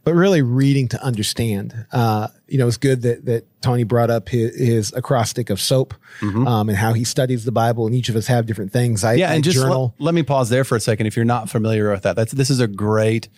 But 0.06 0.14
really 0.14 0.40
reading 0.40 0.86
to 0.90 1.02
understand. 1.02 1.84
Uh, 1.90 2.28
you 2.46 2.58
know, 2.58 2.68
it's 2.68 2.76
good 2.76 3.02
that 3.02 3.24
that 3.24 3.60
Tony 3.60 3.82
brought 3.82 4.08
up 4.08 4.28
his, 4.28 4.54
his 4.56 4.92
acrostic 4.92 5.50
of 5.50 5.60
soap 5.60 5.94
um, 6.22 6.68
and 6.68 6.78
how 6.78 6.92
he 6.92 7.02
studies 7.02 7.44
the 7.44 7.50
Bible, 7.50 7.86
and 7.86 7.94
each 7.94 8.08
of 8.08 8.14
us 8.14 8.28
have 8.28 8.46
different 8.46 8.72
things. 8.72 9.02
I, 9.02 9.14
Yeah, 9.14 9.32
I 9.32 9.34
and 9.34 9.42
just 9.42 9.56
journal. 9.56 9.96
let, 9.98 10.04
let 10.04 10.14
me 10.14 10.22
pause 10.22 10.48
there 10.48 10.62
for 10.62 10.76
a 10.76 10.80
second. 10.80 11.08
If 11.08 11.16
you're 11.16 11.24
not 11.24 11.50
familiar 11.50 11.90
with 11.90 12.04
that, 12.04 12.14
that's 12.14 12.30
this 12.30 12.50
is 12.50 12.60
a 12.60 12.68
great, 12.68 13.28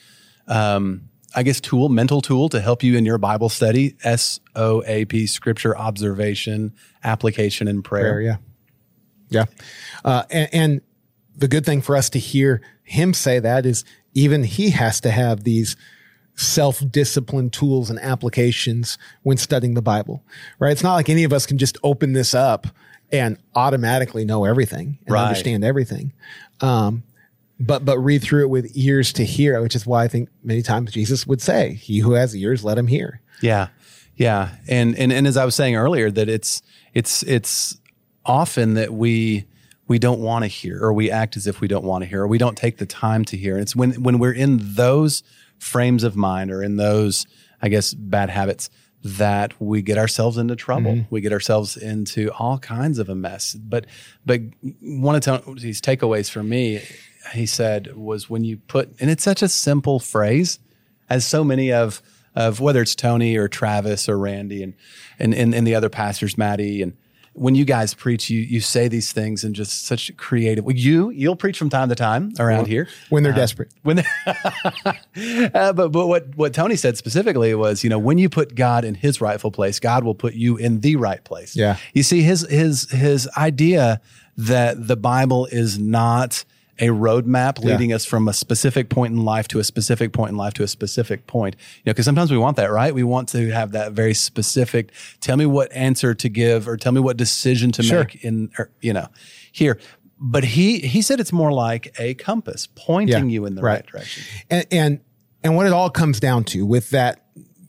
um, 0.46 1.08
I 1.34 1.42
guess, 1.42 1.58
tool, 1.58 1.88
mental 1.88 2.20
tool 2.20 2.50
to 2.50 2.60
help 2.60 2.82
you 2.82 2.98
in 2.98 3.06
your 3.06 3.16
Bible 3.16 3.48
study. 3.48 3.96
S 4.04 4.38
O 4.54 4.82
A 4.86 5.06
P, 5.06 5.26
Scripture 5.26 5.74
observation, 5.74 6.74
application, 7.02 7.66
and 7.66 7.82
prayer. 7.82 8.12
prayer. 8.12 8.20
Yeah. 8.20 8.36
Yeah. 9.30 9.44
Uh, 10.04 10.24
and, 10.30 10.48
and 10.52 10.80
the 11.34 11.48
good 11.48 11.64
thing 11.64 11.80
for 11.80 11.96
us 11.96 12.10
to 12.10 12.18
hear 12.18 12.60
him 12.82 13.14
say 13.14 13.38
that 13.38 13.64
is 13.64 13.86
even 14.12 14.42
he 14.42 14.68
has 14.68 15.00
to 15.00 15.10
have 15.10 15.44
these 15.44 15.74
self 16.38 16.82
discipline 16.90 17.50
tools 17.50 17.90
and 17.90 17.98
applications 17.98 18.96
when 19.22 19.36
studying 19.36 19.74
the 19.74 19.82
Bible, 19.82 20.22
right? 20.58 20.70
It's 20.72 20.82
not 20.84 20.94
like 20.94 21.08
any 21.08 21.24
of 21.24 21.32
us 21.32 21.46
can 21.46 21.58
just 21.58 21.76
open 21.82 22.12
this 22.12 22.32
up 22.34 22.66
and 23.10 23.36
automatically 23.54 24.24
know 24.24 24.44
everything 24.44 24.98
and 25.06 25.14
Right. 25.14 25.22
understand 25.22 25.64
everything. 25.64 26.12
Um, 26.60 27.02
but, 27.58 27.84
but 27.84 27.98
read 27.98 28.22
through 28.22 28.42
it 28.42 28.50
with 28.50 28.70
ears 28.76 29.12
to 29.14 29.24
hear, 29.24 29.60
which 29.60 29.74
is 29.74 29.84
why 29.84 30.04
I 30.04 30.08
think 30.08 30.28
many 30.44 30.62
times 30.62 30.92
Jesus 30.92 31.26
would 31.26 31.40
say, 31.42 31.74
he 31.74 31.98
who 31.98 32.12
has 32.12 32.36
ears, 32.36 32.62
let 32.64 32.78
him 32.78 32.86
hear. 32.86 33.20
Yeah, 33.40 33.68
yeah, 34.16 34.50
and 34.68 34.96
and 34.96 35.12
and 35.12 35.26
as 35.26 35.36
I 35.36 35.44
was 35.44 35.54
saying 35.56 35.74
earlier, 35.76 36.10
that 36.10 36.28
it's 36.28 36.62
it's 36.94 37.22
it's 37.24 37.78
often 38.24 38.74
that 38.74 38.92
we 38.92 39.44
we 39.88 39.98
don't 39.98 40.20
want 40.20 40.42
to 40.44 40.48
hear, 40.48 40.80
or 40.82 40.92
we 40.92 41.10
act 41.10 41.36
as 41.36 41.46
if 41.46 41.60
we 41.60 41.66
don't 41.68 41.84
want 41.84 42.02
to 42.02 42.08
hear, 42.08 42.22
or 42.22 42.26
we 42.28 42.38
don't 42.38 42.56
take 42.56 42.78
the 42.78 42.86
time 42.86 43.24
to 43.26 43.36
hear. 43.36 43.54
And 43.54 43.62
it's 43.62 43.74
when 43.76 43.92
when 44.02 44.18
we're 44.18 44.32
in 44.32 44.58
those 44.60 45.22
frames 45.58 46.04
of 46.04 46.16
mind, 46.16 46.50
or 46.50 46.62
in 46.62 46.76
those, 46.76 47.26
I 47.60 47.68
guess, 47.68 47.94
bad 47.94 48.30
habits, 48.30 48.70
that 49.04 49.60
we 49.60 49.80
get 49.80 49.96
ourselves 49.96 50.38
into 50.38 50.56
trouble. 50.56 50.92
Mm-hmm. 50.92 51.14
We 51.14 51.20
get 51.20 51.32
ourselves 51.32 51.76
into 51.76 52.30
all 52.32 52.58
kinds 52.58 52.98
of 52.98 53.08
a 53.08 53.14
mess. 53.14 53.54
But 53.54 53.86
but 54.26 54.40
one 54.80 55.14
of 55.14 55.22
Tony's 55.22 55.80
takeaways 55.80 56.28
for 56.28 56.42
me, 56.42 56.82
he 57.32 57.46
said, 57.46 57.96
was 57.96 58.28
when 58.28 58.44
you 58.44 58.56
put, 58.56 58.94
and 59.00 59.08
it's 59.10 59.22
such 59.22 59.42
a 59.42 59.48
simple 59.48 60.00
phrase, 60.00 60.58
as 61.08 61.24
so 61.24 61.44
many 61.44 61.72
of 61.72 62.02
of 62.34 62.60
whether 62.60 62.82
it's 62.82 62.94
Tony 62.94 63.36
or 63.36 63.48
Travis 63.48 64.08
or 64.08 64.18
Randy 64.18 64.62
and 64.62 64.74
and 65.18 65.34
and, 65.34 65.54
and 65.54 65.66
the 65.66 65.74
other 65.74 65.88
pastors, 65.88 66.36
Maddie, 66.36 66.82
and 66.82 66.96
when 67.38 67.54
you 67.54 67.64
guys 67.64 67.94
preach, 67.94 68.28
you 68.30 68.40
you 68.40 68.60
say 68.60 68.88
these 68.88 69.12
things 69.12 69.44
in 69.44 69.54
just 69.54 69.86
such 69.86 70.14
creative. 70.16 70.64
Well, 70.64 70.76
you 70.76 71.10
you'll 71.10 71.36
preach 71.36 71.58
from 71.58 71.70
time 71.70 71.88
to 71.88 71.94
time 71.94 72.32
around 72.38 72.66
here 72.66 72.88
When 73.10 73.22
they're 73.22 73.32
desperate. 73.32 73.70
when 73.82 74.00
uh, 74.26 75.72
but 75.72 75.88
but 75.88 76.06
what 76.06 76.36
what 76.36 76.52
Tony 76.54 76.76
said 76.76 76.96
specifically 76.96 77.54
was 77.54 77.82
you 77.84 77.90
know 77.90 77.98
when 77.98 78.18
you 78.18 78.28
put 78.28 78.54
God 78.54 78.84
in 78.84 78.94
His 78.94 79.20
rightful 79.20 79.50
place, 79.50 79.80
God 79.80 80.04
will 80.04 80.14
put 80.14 80.34
you 80.34 80.56
in 80.56 80.80
the 80.80 80.96
right 80.96 81.22
place. 81.24 81.56
Yeah. 81.56 81.76
you 81.94 82.02
see 82.02 82.22
his 82.22 82.42
his 82.48 82.90
his 82.90 83.28
idea 83.36 84.00
that 84.36 84.86
the 84.86 84.96
Bible 84.96 85.46
is 85.46 85.78
not 85.78 86.44
a 86.80 86.86
roadmap 86.88 87.58
Yeah. 87.62 87.72
leading 87.72 87.92
us 87.92 88.04
from 88.04 88.28
a 88.28 88.32
specific 88.32 88.88
point 88.88 89.12
in 89.12 89.24
life 89.24 89.48
to 89.48 89.58
a 89.58 89.64
specific 89.64 90.12
point 90.12 90.30
in 90.30 90.36
life 90.36 90.54
to 90.54 90.62
a 90.62 90.68
specific 90.68 91.26
point. 91.26 91.56
You 91.78 91.82
know, 91.86 91.92
because 91.92 92.04
sometimes 92.04 92.30
we 92.30 92.38
want 92.38 92.56
that, 92.56 92.70
right? 92.70 92.94
We 92.94 93.02
want 93.02 93.28
to 93.30 93.50
have 93.50 93.72
that 93.72 93.92
very 93.92 94.14
specific. 94.14 94.92
Tell 95.20 95.36
me 95.36 95.46
what 95.46 95.72
answer 95.72 96.14
to 96.14 96.28
give, 96.28 96.68
or 96.68 96.76
tell 96.76 96.92
me 96.92 97.00
what 97.00 97.16
decision 97.16 97.72
to 97.72 97.82
Sure. 97.82 98.00
make 98.00 98.24
in, 98.24 98.50
or, 98.58 98.70
you 98.80 98.92
know, 98.92 99.08
here. 99.52 99.78
But 100.20 100.44
he 100.44 100.78
he 100.80 101.00
said 101.02 101.20
it's 101.20 101.32
more 101.32 101.52
like 101.52 101.94
a 101.98 102.14
compass 102.14 102.68
pointing 102.74 103.28
Yeah, 103.28 103.32
you 103.34 103.46
in 103.46 103.54
the 103.54 103.62
right. 103.62 103.74
right 103.76 103.86
direction. 103.86 104.24
and 104.50 104.66
and 104.72 105.00
and 105.44 105.54
what 105.56 105.66
it 105.66 105.72
all 105.72 105.90
comes 105.90 106.18
down 106.18 106.42
to 106.44 106.66
with 106.66 106.90
that 106.90 107.24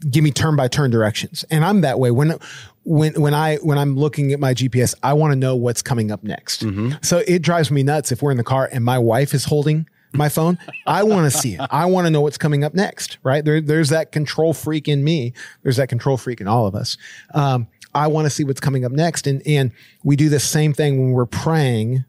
give 0.10 0.24
me 0.24 0.32
turn 0.32 0.56
by 0.56 0.68
turn 0.68 0.92
directions. 0.92 1.44
And 1.50 1.66
i'm 1.66 1.82
that 1.82 2.00
way. 2.00 2.12
When 2.12 2.38
when 2.84 3.14
when 3.22 3.34
i 3.34 3.58
when 3.58 3.78
i'm 3.78 3.96
looking 3.96 4.32
at 4.32 4.40
my 4.40 4.54
gps 4.54 4.96
i 5.04 5.14
want 5.14 5.32
to 5.32 5.36
know 5.36 5.56
what's 5.56 5.82
coming 5.82 6.12
up 6.12 6.24
next. 6.24 6.64
So 7.02 7.22
it 7.28 7.42
drives 7.42 7.70
me 7.72 7.84
nuts 7.84 8.12
if 8.12 8.22
we're 8.22 8.32
in 8.32 8.38
the 8.38 8.44
car 8.44 8.70
and 8.72 8.84
my 8.84 8.98
wife 8.98 9.34
is 9.34 9.46
holding 9.46 9.88
my 10.12 10.28
phone. 10.28 10.58
I 10.88 11.04
want 11.04 11.32
to 11.32 11.38
see 11.38 11.54
it. 11.54 11.62
I 11.70 11.86
want 11.86 12.08
to 12.08 12.12
know 12.12 12.22
what's 12.22 12.38
coming 12.38 12.64
up 12.64 12.74
next 12.74 13.20
right? 13.24 13.44
There, 13.46 13.62
there's 13.62 13.90
that 13.90 14.12
control 14.12 14.54
freak 14.54 14.88
in 14.88 15.04
me. 15.04 15.34
There's 15.64 15.78
that 15.78 15.90
control 15.90 16.18
freak 16.18 16.42
in 16.42 16.48
all 16.48 16.66
of 16.66 16.76
us. 16.76 16.98
Um, 17.34 17.68
i 17.94 18.06
want 18.08 18.26
to 18.26 18.30
see 18.30 18.44
what's 18.44 18.60
coming 18.60 18.86
up 18.86 18.92
next. 18.92 19.28
And 19.28 19.42
and 19.46 19.72
we 20.04 20.16
do 20.16 20.30
the 20.30 20.40
same 20.40 20.74
thing 20.74 21.00
when 21.00 21.12
we're 21.12 21.26
praying 21.26 22.06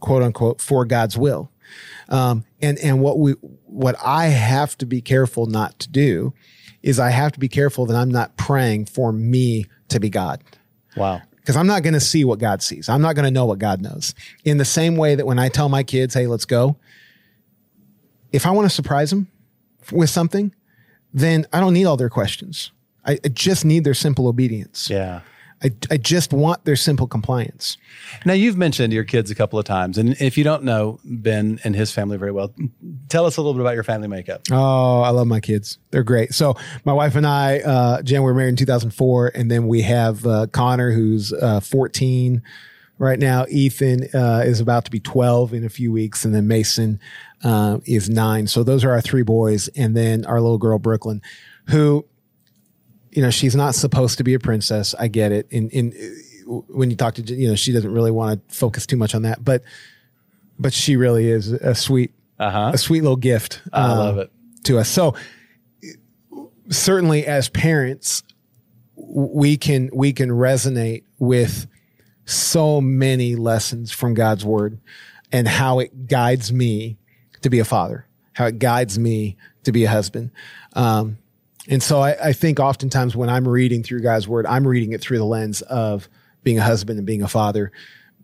quote 0.00 0.22
unquote 0.22 0.60
for 0.60 0.84
god's 0.84 1.16
will. 1.16 1.50
Um, 2.08 2.44
and 2.60 2.78
and 2.78 3.00
what 3.00 3.18
we 3.18 3.32
what 3.64 3.96
I 4.04 4.26
have 4.26 4.76
to 4.78 4.86
be 4.86 5.00
careful 5.00 5.46
not 5.46 5.78
to 5.80 5.88
do 5.90 6.34
is 6.84 7.00
I 7.00 7.08
have 7.08 7.32
to 7.32 7.40
be 7.40 7.48
careful 7.48 7.86
that 7.86 7.96
I'm 7.96 8.10
not 8.10 8.36
praying 8.36 8.84
for 8.84 9.10
me 9.10 9.64
to 9.88 9.98
be 9.98 10.10
God. 10.10 10.44
Wow. 10.96 11.22
Because 11.36 11.56
I'm 11.56 11.66
not 11.66 11.82
going 11.82 11.94
to 11.94 12.00
see 12.00 12.24
what 12.24 12.38
God 12.38 12.62
sees. 12.62 12.90
I'm 12.90 13.00
not 13.00 13.14
going 13.14 13.24
to 13.24 13.30
know 13.30 13.46
what 13.46 13.58
God 13.58 13.80
knows. 13.80 14.14
In 14.44 14.58
the 14.58 14.66
same 14.66 14.96
way 14.96 15.14
that 15.14 15.24
when 15.24 15.38
I 15.38 15.48
tell 15.48 15.70
my 15.70 15.82
kids, 15.82 16.12
hey, 16.12 16.26
let's 16.26 16.44
go, 16.44 16.76
if 18.32 18.44
I 18.44 18.50
want 18.50 18.66
to 18.66 18.70
surprise 18.70 19.08
them 19.08 19.28
with 19.92 20.10
something, 20.10 20.54
then 21.14 21.46
I 21.54 21.60
don't 21.60 21.72
need 21.72 21.86
all 21.86 21.96
their 21.96 22.10
questions. 22.10 22.70
I, 23.06 23.18
I 23.24 23.28
just 23.28 23.64
need 23.64 23.84
their 23.84 23.94
simple 23.94 24.28
obedience. 24.28 24.90
Yeah. 24.90 25.22
I, 25.62 25.70
I 25.90 25.96
just 25.96 26.32
want 26.32 26.64
their 26.64 26.76
simple 26.76 27.06
compliance. 27.06 27.78
Now 28.24 28.32
you've 28.34 28.56
mentioned 28.56 28.92
your 28.92 29.04
kids 29.04 29.30
a 29.30 29.34
couple 29.34 29.58
of 29.58 29.64
times, 29.64 29.98
and 29.98 30.20
if 30.20 30.36
you 30.36 30.44
don't 30.44 30.64
know 30.64 31.00
Ben 31.04 31.58
and 31.64 31.74
his 31.74 31.90
family 31.90 32.16
very 32.16 32.32
well, 32.32 32.54
tell 33.08 33.26
us 33.26 33.36
a 33.36 33.40
little 33.40 33.54
bit 33.54 33.60
about 33.60 33.74
your 33.74 33.84
family 33.84 34.08
makeup. 34.08 34.42
Oh, 34.50 35.00
I 35.00 35.10
love 35.10 35.26
my 35.26 35.40
kids. 35.40 35.78
They're 35.90 36.02
great. 36.02 36.34
So 36.34 36.54
my 36.84 36.92
wife 36.92 37.16
and 37.16 37.26
I, 37.26 37.60
uh, 37.60 38.02
Jen, 38.02 38.22
we 38.22 38.26
were 38.26 38.34
married 38.34 38.50
in 38.50 38.56
2004, 38.56 39.32
and 39.34 39.50
then 39.50 39.66
we 39.66 39.82
have 39.82 40.26
uh, 40.26 40.46
Connor, 40.48 40.92
who's 40.92 41.32
uh, 41.32 41.60
14 41.60 42.42
right 42.98 43.18
now. 43.18 43.46
Ethan 43.48 44.08
uh, 44.14 44.42
is 44.44 44.60
about 44.60 44.84
to 44.84 44.90
be 44.90 45.00
12 45.00 45.54
in 45.54 45.64
a 45.64 45.68
few 45.68 45.92
weeks, 45.92 46.24
and 46.24 46.34
then 46.34 46.46
Mason 46.46 47.00
uh, 47.42 47.78
is 47.84 48.08
nine. 48.08 48.46
So 48.46 48.62
those 48.62 48.84
are 48.84 48.92
our 48.92 49.00
three 49.00 49.22
boys, 49.22 49.68
and 49.68 49.96
then 49.96 50.24
our 50.24 50.40
little 50.40 50.58
girl 50.58 50.78
Brooklyn, 50.78 51.22
who 51.68 52.06
you 53.14 53.22
know, 53.22 53.30
she's 53.30 53.54
not 53.56 53.74
supposed 53.74 54.18
to 54.18 54.24
be 54.24 54.34
a 54.34 54.38
princess. 54.38 54.94
I 54.98 55.08
get 55.08 55.32
it. 55.32 55.46
In 55.50 55.70
in 55.70 55.92
when 56.68 56.90
you 56.90 56.96
talk 56.96 57.14
to 57.14 57.22
you 57.22 57.48
know, 57.48 57.54
she 57.54 57.72
doesn't 57.72 57.92
really 57.92 58.10
want 58.10 58.48
to 58.48 58.54
focus 58.54 58.86
too 58.86 58.96
much 58.96 59.14
on 59.14 59.22
that, 59.22 59.42
but 59.44 59.62
but 60.58 60.72
she 60.72 60.96
really 60.96 61.28
is 61.30 61.50
a 61.52 61.74
sweet 61.74 62.12
Uh-huh. 62.38 62.72
a 62.74 62.78
sweet 62.78 63.02
little 63.02 63.16
gift. 63.16 63.62
I 63.72 63.82
uh, 63.84 63.96
love 63.96 64.18
it. 64.18 64.30
to 64.64 64.78
us. 64.78 64.88
So 64.88 65.14
certainly 66.70 67.26
as 67.26 67.48
parents, 67.48 68.22
we 68.96 69.56
can 69.56 69.90
we 69.92 70.12
can 70.12 70.30
resonate 70.30 71.04
with 71.18 71.66
so 72.24 72.80
many 72.80 73.36
lessons 73.36 73.92
from 73.92 74.14
God's 74.14 74.44
word 74.44 74.78
and 75.32 75.46
how 75.46 75.78
it 75.80 76.06
guides 76.06 76.52
me 76.52 76.96
to 77.42 77.50
be 77.50 77.58
a 77.58 77.64
father, 77.64 78.06
how 78.32 78.46
it 78.46 78.58
guides 78.58 78.98
me 78.98 79.36
to 79.64 79.72
be 79.72 79.84
a 79.84 79.90
husband. 79.90 80.30
Um, 80.74 81.18
and 81.68 81.82
so 81.82 82.00
I, 82.00 82.28
I 82.28 82.32
think 82.32 82.60
oftentimes 82.60 83.16
when 83.16 83.28
I'm 83.28 83.46
reading 83.48 83.82
through 83.82 84.00
God's 84.02 84.28
word, 84.28 84.46
I'm 84.46 84.66
reading 84.66 84.92
it 84.92 85.00
through 85.00 85.18
the 85.18 85.24
lens 85.24 85.62
of 85.62 86.08
being 86.42 86.58
a 86.58 86.62
husband 86.62 86.98
and 86.98 87.06
being 87.06 87.22
a 87.22 87.28
father. 87.28 87.72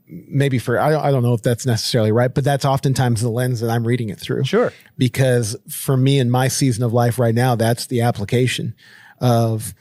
Maybe 0.07 0.59
for, 0.59 0.79
I 0.79 0.91
don't, 0.91 1.05
I 1.05 1.11
don't 1.11 1.23
know 1.23 1.35
if 1.35 1.43
that's 1.43 1.65
necessarily 1.65 2.11
right, 2.13 2.35
but 2.35 2.43
that's 2.45 2.65
oftentimes 2.65 3.21
the 3.23 3.29
lens 3.31 3.61
that 3.61 3.71
I'm 3.71 3.87
reading 3.87 4.09
it 4.09 4.19
through 4.19 4.45
Sure. 4.45 4.73
because 4.99 5.57
for 5.69 5.97
me 5.97 6.19
in 6.19 6.31
my 6.31 6.49
season 6.49 6.83
of 6.83 6.93
life 6.93 7.19
right 7.19 7.35
now, 7.35 7.55
that's 7.55 7.87
the 7.87 8.01
application 8.03 8.75
of 9.21 9.73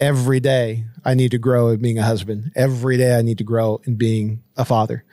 every 0.00 0.40
day 0.40 0.86
I 1.04 1.14
need 1.14 1.32
to 1.32 1.38
grow 1.38 1.68
in 1.68 1.80
being 1.82 1.98
a 1.98 2.02
husband. 2.02 2.50
Every 2.56 2.96
day 2.96 3.16
I 3.18 3.22
need 3.22 3.38
to 3.38 3.44
grow 3.44 3.80
in 3.84 3.96
being 3.96 4.42
a 4.56 4.64
father. 4.64 5.04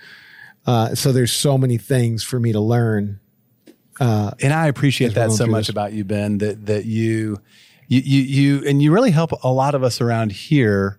Uh, 0.65 0.95
so 0.95 1.11
there's 1.11 1.33
so 1.33 1.57
many 1.57 1.77
things 1.77 2.23
for 2.23 2.39
me 2.39 2.51
to 2.53 2.59
learn. 2.59 3.19
and 3.99 4.53
I 4.53 4.67
appreciate 4.67 5.15
that 5.15 5.31
so 5.31 5.45
much 5.47 5.67
this. 5.67 5.69
about 5.69 5.93
you, 5.93 6.03
Ben. 6.05 6.37
That 6.39 6.65
that 6.67 6.85
you, 6.85 7.41
you, 7.91 7.99
you, 7.99 8.21
you, 8.21 8.69
and 8.69 8.81
you 8.81 8.93
really 8.93 9.11
help 9.11 9.31
a 9.43 9.51
lot 9.51 9.75
of 9.75 9.83
us 9.83 9.99
around 9.99 10.31
here 10.31 10.97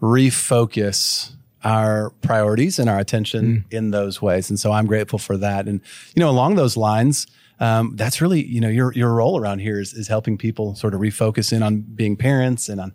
refocus 0.00 1.34
our 1.62 2.10
priorities 2.22 2.78
and 2.78 2.88
our 2.88 2.98
attention 2.98 3.66
in 3.70 3.90
those 3.90 4.22
ways. 4.22 4.48
And 4.48 4.58
so 4.58 4.72
I'm 4.72 4.86
grateful 4.86 5.18
for 5.18 5.36
that. 5.36 5.68
And 5.68 5.82
you 6.14 6.20
know, 6.20 6.30
along 6.30 6.54
those 6.54 6.78
lines, 6.78 7.26
um, 7.60 7.94
that's 7.96 8.22
really 8.22 8.42
you 8.42 8.58
know 8.58 8.68
your 8.68 8.92
your 8.94 9.12
role 9.12 9.38
around 9.38 9.58
here 9.58 9.78
is 9.78 9.92
is 9.92 10.08
helping 10.08 10.38
people 10.38 10.74
sort 10.74 10.94
of 10.94 11.00
refocus 11.00 11.52
in 11.52 11.62
on 11.62 11.82
being 11.82 12.16
parents 12.16 12.70
and 12.70 12.80
on 12.80 12.92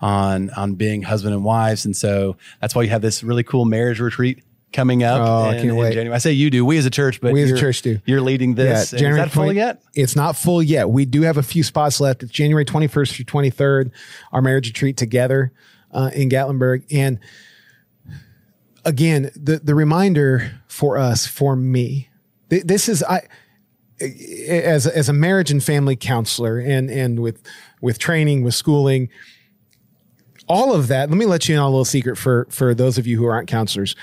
on 0.00 0.50
on 0.50 0.74
being 0.74 1.02
husband 1.02 1.34
and 1.34 1.44
wives. 1.44 1.84
And 1.84 1.96
so 1.96 2.36
that's 2.60 2.74
why 2.74 2.82
you 2.82 2.90
have 2.90 3.02
this 3.02 3.22
really 3.22 3.44
cool 3.44 3.64
marriage 3.64 4.00
retreat. 4.00 4.42
Coming 4.72 5.02
up, 5.02 5.20
Oh, 5.20 5.50
I 5.50 5.54
can't 5.54 5.68
in 5.68 5.76
wait. 5.76 5.92
January. 5.94 6.14
I 6.14 6.18
say 6.18 6.32
you 6.32 6.48
do. 6.50 6.64
We 6.64 6.78
as 6.78 6.86
a 6.86 6.90
church, 6.90 7.20
but 7.20 7.32
We 7.32 7.42
as 7.42 7.50
a 7.50 7.58
church 7.58 7.82
do. 7.82 8.00
You're 8.06 8.20
leading 8.22 8.54
this. 8.54 8.92
And 8.92 9.02
is 9.02 9.16
that 9.16 9.30
full 9.30 9.52
yet? 9.52 9.82
It's 9.94 10.16
not 10.16 10.34
full 10.36 10.62
yet. 10.62 10.88
We 10.88 11.04
do 11.04 11.22
have 11.22 11.36
a 11.36 11.42
few 11.42 11.62
spots 11.62 12.00
left. 12.00 12.22
It's 12.22 12.32
January 12.32 12.64
21st 12.64 13.14
through 13.14 13.24
23rd, 13.26 13.90
our 14.32 14.40
marriage 14.40 14.68
retreat 14.68 14.96
together 14.96 15.52
uh, 15.92 16.10
in 16.14 16.28
Gatlinburg. 16.30 16.84
And 16.90 17.18
again, 18.84 19.30
the, 19.36 19.58
the 19.58 19.74
reminder 19.74 20.60
for 20.66 20.96
us, 20.98 21.26
for 21.26 21.54
me, 21.54 22.08
th- 22.50 22.64
this 22.64 22.88
is, 22.88 23.02
I, 23.02 23.22
as, 24.00 24.86
as 24.86 25.08
a 25.08 25.12
marriage 25.12 25.50
and 25.50 25.62
family 25.62 25.96
counselor 25.96 26.58
and, 26.58 26.90
and 26.90 27.20
with, 27.20 27.42
with 27.80 27.98
training, 27.98 28.42
with 28.42 28.54
schooling, 28.54 29.10
all 30.48 30.74
of 30.74 30.88
that. 30.88 31.08
Let 31.08 31.18
me 31.18 31.24
let 31.26 31.48
you 31.48 31.54
in 31.54 31.60
on 31.60 31.66
a 31.66 31.70
little 31.70 31.84
secret 31.84 32.16
for, 32.18 32.46
for 32.50 32.74
those 32.74 32.98
of 32.98 33.06
you 33.06 33.16
who 33.16 33.26
aren't 33.26 33.48
counselors. 33.48 33.94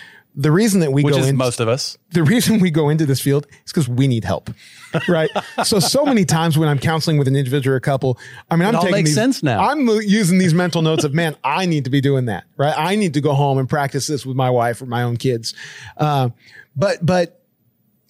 The 0.42 0.54
reason 0.54 0.80
that 0.80 0.94
we 0.94 1.04
Which 1.04 1.16
go 1.16 1.20
is 1.20 1.28
into 1.28 1.38
most 1.38 1.60
of 1.60 1.68
us. 1.68 1.98
the 2.12 2.24
reason 2.24 2.62
we 2.62 2.72
go 2.72 2.88
into 2.88 3.06
this 3.06 3.20
field 3.20 3.46
is 3.66 3.74
because 3.74 3.90
we 3.90 4.08
need 4.08 4.24
help, 4.24 4.50
right? 5.10 5.30
so 5.66 5.82
so 5.82 6.06
many 6.06 6.24
times 6.24 6.58
when 6.58 6.70
I'm 6.70 6.80
counseling 6.80 7.18
with 7.18 7.28
an 7.28 7.36
individual 7.36 7.74
or 7.74 7.78
a 7.78 7.82
couple, 7.82 8.18
I 8.50 8.56
mean, 8.56 8.66
I'm 8.70 8.76
all 8.76 8.82
taking 8.84 8.94
makes 8.94 9.10
these, 9.10 9.16
sense 9.16 9.44
now. 9.44 9.60
I'm 9.60 9.86
using 9.88 10.38
these 10.38 10.54
mental 10.54 10.82
notes 10.82 11.04
of, 11.04 11.14
man, 11.14 11.36
I 11.44 11.66
need 11.66 11.84
to 11.84 11.90
be 11.90 12.00
doing 12.00 12.26
that, 12.28 12.46
right? 12.56 12.74
I 12.78 12.96
need 12.96 13.16
to 13.16 13.22
go 13.22 13.34
home 13.34 13.58
and 13.58 13.68
practice 13.68 14.08
this 14.08 14.26
with 14.26 14.38
my 14.38 14.50
wife 14.50 14.82
or 14.82 14.86
my 14.86 15.04
own 15.04 15.18
kids. 15.18 15.54
Uh, 15.98 16.30
but 16.74 17.06
but 17.06 17.44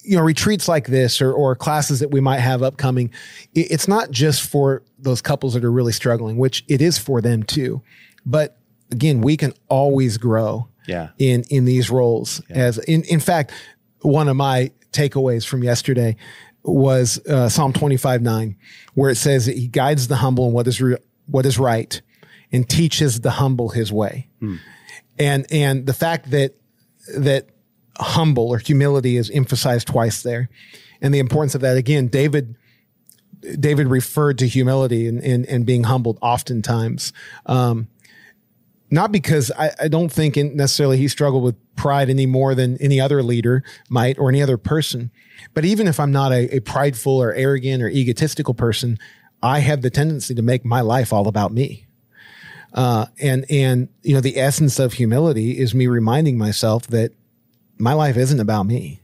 you 0.04 0.16
know, 0.16 0.22
retreats 0.22 0.68
like 0.68 0.86
this 0.86 1.20
or 1.20 1.32
or 1.32 1.56
classes 1.56 1.98
that 1.98 2.12
we 2.12 2.20
might 2.20 2.38
have 2.38 2.62
upcoming, 2.62 3.10
it's 3.54 3.88
not 3.88 4.12
just 4.12 4.48
for 4.48 4.84
those 5.00 5.20
couples 5.20 5.54
that 5.54 5.64
are 5.64 5.72
really 5.72 5.92
struggling, 5.92 6.36
which 6.36 6.64
it 6.68 6.80
is 6.80 6.96
for 6.96 7.20
them 7.20 7.42
too. 7.42 7.82
But 8.24 8.56
again, 8.90 9.20
we 9.20 9.36
can 9.36 9.52
always 9.68 10.18
grow 10.18 10.68
Yeah. 10.86 11.08
in 11.18 11.44
in 11.50 11.64
these 11.64 11.90
roles 11.90 12.40
as 12.50 12.78
in 12.78 13.02
in 13.04 13.20
fact 13.20 13.52
one 14.02 14.28
of 14.28 14.36
my 14.36 14.70
takeaways 14.92 15.46
from 15.46 15.62
yesterday 15.62 16.16
was 16.64 17.18
uh, 17.26 17.48
Psalm 17.48 17.72
25 17.72 18.22
9 18.22 18.56
where 18.94 19.10
it 19.10 19.16
says 19.16 19.46
that 19.46 19.56
he 19.56 19.66
guides 19.68 20.08
the 20.08 20.16
humble 20.16 20.48
in 20.48 20.52
what 20.52 20.66
is 20.66 20.80
re- 20.80 20.96
what 21.26 21.46
is 21.46 21.58
right 21.58 22.02
and 22.52 22.68
teaches 22.68 23.20
the 23.20 23.30
humble 23.30 23.68
his 23.70 23.92
way 23.92 24.28
and 25.18 25.46
and 25.52 25.86
the 25.86 25.92
fact 25.94 26.30
that 26.30 26.54
that 27.16 27.46
humble 27.98 28.48
or 28.48 28.58
humility 28.58 29.16
is 29.16 29.30
emphasized 29.30 29.86
twice 29.86 30.22
there 30.22 30.48
and 31.02 31.14
the 31.14 31.18
importance 31.18 31.54
of 31.54 31.60
that 31.60 31.76
again 31.76 32.08
David 32.08 32.56
David 33.58 33.86
referred 33.86 34.36
to 34.38 34.46
humility 34.46 35.06
and, 35.08 35.22
and, 35.22 35.46
and 35.46 35.64
being 35.64 35.84
humbled 35.84 36.18
oftentimes. 36.20 37.12
Um, 37.46 37.88
not 38.90 39.12
because 39.12 39.50
I, 39.56 39.70
I 39.80 39.88
don't 39.88 40.10
think 40.10 40.36
in 40.36 40.56
necessarily 40.56 40.98
he 40.98 41.08
struggled 41.08 41.42
with 41.42 41.56
pride 41.76 42.10
any 42.10 42.26
more 42.26 42.54
than 42.54 42.76
any 42.78 43.00
other 43.00 43.22
leader 43.22 43.62
might 43.88 44.18
or 44.18 44.28
any 44.28 44.42
other 44.42 44.58
person. 44.58 45.10
But 45.54 45.64
even 45.64 45.86
if 45.86 46.00
I'm 46.00 46.12
not 46.12 46.32
a, 46.32 46.56
a 46.56 46.60
prideful 46.60 47.16
or 47.16 47.32
arrogant 47.32 47.82
or 47.82 47.88
egotistical 47.88 48.54
person, 48.54 48.98
I 49.42 49.60
have 49.60 49.82
the 49.82 49.90
tendency 49.90 50.34
to 50.34 50.42
make 50.42 50.64
my 50.64 50.80
life 50.80 51.12
all 51.12 51.28
about 51.28 51.52
me. 51.52 51.86
Uh, 52.74 53.06
and, 53.20 53.44
and, 53.50 53.88
you 54.02 54.14
know, 54.14 54.20
the 54.20 54.38
essence 54.38 54.78
of 54.78 54.94
humility 54.94 55.58
is 55.58 55.74
me 55.74 55.86
reminding 55.86 56.38
myself 56.38 56.86
that 56.88 57.12
my 57.78 57.94
life 57.94 58.16
isn't 58.16 58.40
about 58.40 58.64
me. 58.64 59.00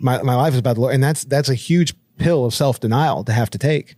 My, 0.00 0.22
my 0.22 0.34
life 0.34 0.54
is 0.54 0.58
about 0.58 0.74
the 0.74 0.80
Lord. 0.80 0.94
And 0.94 1.02
that's, 1.02 1.24
that's 1.24 1.48
a 1.48 1.54
huge 1.54 1.94
pill 2.18 2.44
of 2.44 2.54
self 2.54 2.80
denial 2.80 3.24
to 3.24 3.32
have 3.32 3.50
to 3.50 3.58
take. 3.58 3.94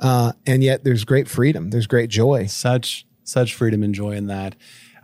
Uh, 0.00 0.32
and 0.46 0.64
yet 0.64 0.82
there's 0.84 1.04
great 1.04 1.28
freedom. 1.28 1.70
There's 1.70 1.86
great 1.86 2.10
joy. 2.10 2.46
Such 2.46 3.06
such 3.24 3.54
freedom 3.54 3.82
and 3.82 3.94
joy 3.94 4.12
in 4.12 4.26
that. 4.28 4.54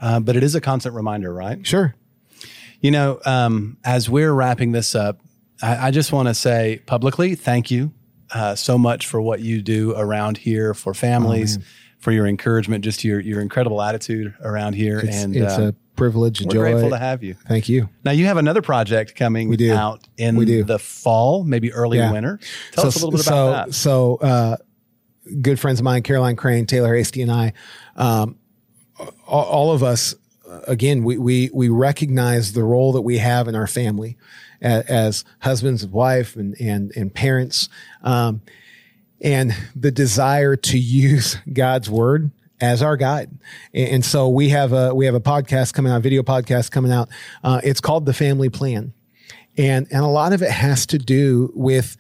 Uh, 0.01 0.21
but 0.21 0.37
it 0.37 0.43
is 0.43 0.55
a 0.55 0.61
constant 0.61 0.95
reminder, 0.95 1.33
right? 1.33 1.67
Sure. 1.67 1.95
You 2.81 2.91
know, 2.93 3.19
um, 3.25 3.77
as 3.85 4.09
we're 4.09 4.33
wrapping 4.33 4.73
this 4.73 4.95
up, 4.95 5.19
I, 5.61 5.89
I 5.89 5.91
just 5.91 6.13
want 6.13 6.29
to 6.29 6.35
say 6.35 6.81
publicly, 6.87 7.35
thank 7.35 7.71
you 7.71 7.93
uh, 8.33 8.55
so 8.55 8.79
much 8.79 9.07
for 9.07 9.21
what 9.21 9.41
you 9.41 9.61
do 9.63 9.95
around 9.97 10.39
here 10.39 10.75
for 10.75 10.95
families, 10.95 11.59
for 11.99 12.13
your 12.13 12.27
encouragement, 12.29 12.85
just 12.85 13.03
your 13.03 13.19
your 13.19 13.41
incredible 13.41 13.83
attitude 13.83 14.35
around 14.43 14.75
here, 14.75 15.01
It's, 15.01 15.17
and 15.17 15.35
it's 15.35 15.59
uh, 15.59 15.73
a 15.73 15.97
privilege 15.97 16.41
and 16.41 16.49
we're 16.53 16.55
joy. 16.65 16.71
grateful 16.71 16.91
to 16.91 16.99
have 16.99 17.25
you. 17.25 17.35
Thank 17.49 17.69
you. 17.69 17.89
Now 18.05 18.13
you 18.13 18.27
have 18.27 18.37
another 18.37 18.63
project 18.63 19.17
coming 19.17 19.49
we 19.49 19.57
do. 19.57 19.73
out 19.75 20.07
in 20.17 20.37
We 20.37 20.45
do. 20.45 20.63
the 20.63 20.79
fall, 20.79 21.43
maybe 21.43 21.73
early 21.73 21.99
Yeah. 21.99 22.13
winter. 22.13 22.39
Tell 22.71 22.87
us 22.87 22.95
a 22.95 22.99
little 23.05 23.11
bit 23.19 23.23
so, 23.25 23.49
about 23.49 23.67
that. 23.67 23.75
So, 23.75 24.17
uh, 24.17 24.57
good 25.41 25.61
friends 25.61 25.81
of 25.81 25.85
mine, 25.85 26.03
Caroline 26.03 26.37
Crane, 26.37 26.67
Taylor 26.67 26.95
Hasty, 26.95 27.23
and 27.23 27.31
I, 27.31 27.53
um, 27.97 28.37
all, 29.27 29.45
all 29.45 29.73
of 29.73 29.83
us, 29.83 30.15
again, 30.67 31.05
we, 31.05 31.19
we, 31.19 31.51
we 31.53 31.69
recognize 31.69 32.53
the 32.53 32.65
role 32.65 32.93
that 32.93 33.03
we 33.03 33.19
have 33.19 33.49
in 33.49 33.55
our 33.55 33.67
family 33.67 34.17
as, 34.61 34.85
as 34.87 35.25
husbands 35.41 35.83
and 35.83 35.93
wife 35.93 36.37
and, 36.37 36.55
and, 36.61 36.93
and 36.97 37.15
parents. 37.15 37.69
Um, 38.03 38.43
and 39.21 39.55
the 39.75 39.91
desire 39.91 40.57
to 40.57 40.79
use 40.79 41.37
God's 41.53 41.91
word 41.91 42.31
as 42.61 42.83
our 42.83 42.97
guide. 42.97 43.31
And, 43.73 43.89
and 43.89 44.05
so 44.05 44.29
we 44.29 44.49
have 44.51 44.73
a, 44.73 44.95
we 44.95 45.07
have 45.07 45.15
a 45.15 45.21
podcast 45.21 45.75
coming 45.75 45.93
out, 45.93 46.03
video 46.03 46.23
podcast 46.23 46.71
coming 46.71 46.93
out. 46.93 47.09
Uh, 47.43 47.61
it's 47.63 47.81
called 47.81 48.07
The 48.07 48.15
Family 48.15 48.49
Plan. 48.49 48.93
And, 49.57 49.89
and 49.91 50.05
a 50.05 50.09
lot 50.09 50.33
of 50.33 50.43
it 50.43 50.51
has 50.51 50.87
to 50.87 50.99
do 50.99 51.53
with, 51.55 51.97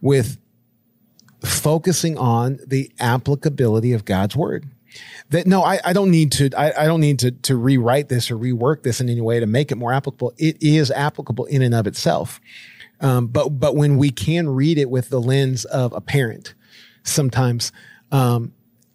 with 0.00 0.38
focusing 1.42 2.18
on 2.18 2.58
the 2.66 2.90
applicability 2.98 3.92
of 3.92 4.04
God's 4.04 4.36
word. 4.36 4.66
That 5.30 5.46
no, 5.46 5.62
I, 5.62 5.78
I 5.84 5.92
don't 5.92 6.10
need 6.10 6.32
to, 6.32 6.50
I, 6.56 6.84
I 6.84 6.86
don't 6.86 7.00
need 7.00 7.20
to, 7.20 7.30
to 7.30 7.56
rewrite 7.56 8.08
this 8.08 8.30
or 8.30 8.36
rework 8.36 8.82
this 8.82 9.00
in 9.00 9.08
any 9.08 9.20
way 9.20 9.38
to 9.38 9.46
make 9.46 9.70
it 9.70 9.76
more 9.76 9.92
applicable. 9.92 10.32
It 10.36 10.60
is 10.60 10.90
applicable 10.90 11.44
in 11.46 11.62
and 11.62 11.74
of 11.74 11.86
itself. 11.86 12.40
Um, 13.00 13.28
but, 13.28 13.48
but 13.50 13.76
when 13.76 13.96
we 13.96 14.10
can 14.10 14.48
read 14.48 14.78
it 14.78 14.90
with 14.90 15.08
the 15.08 15.20
lens 15.20 15.64
of 15.64 15.92
a 15.92 16.00
parent, 16.00 16.54
sometimes, 17.04 17.72
um, 18.10 18.52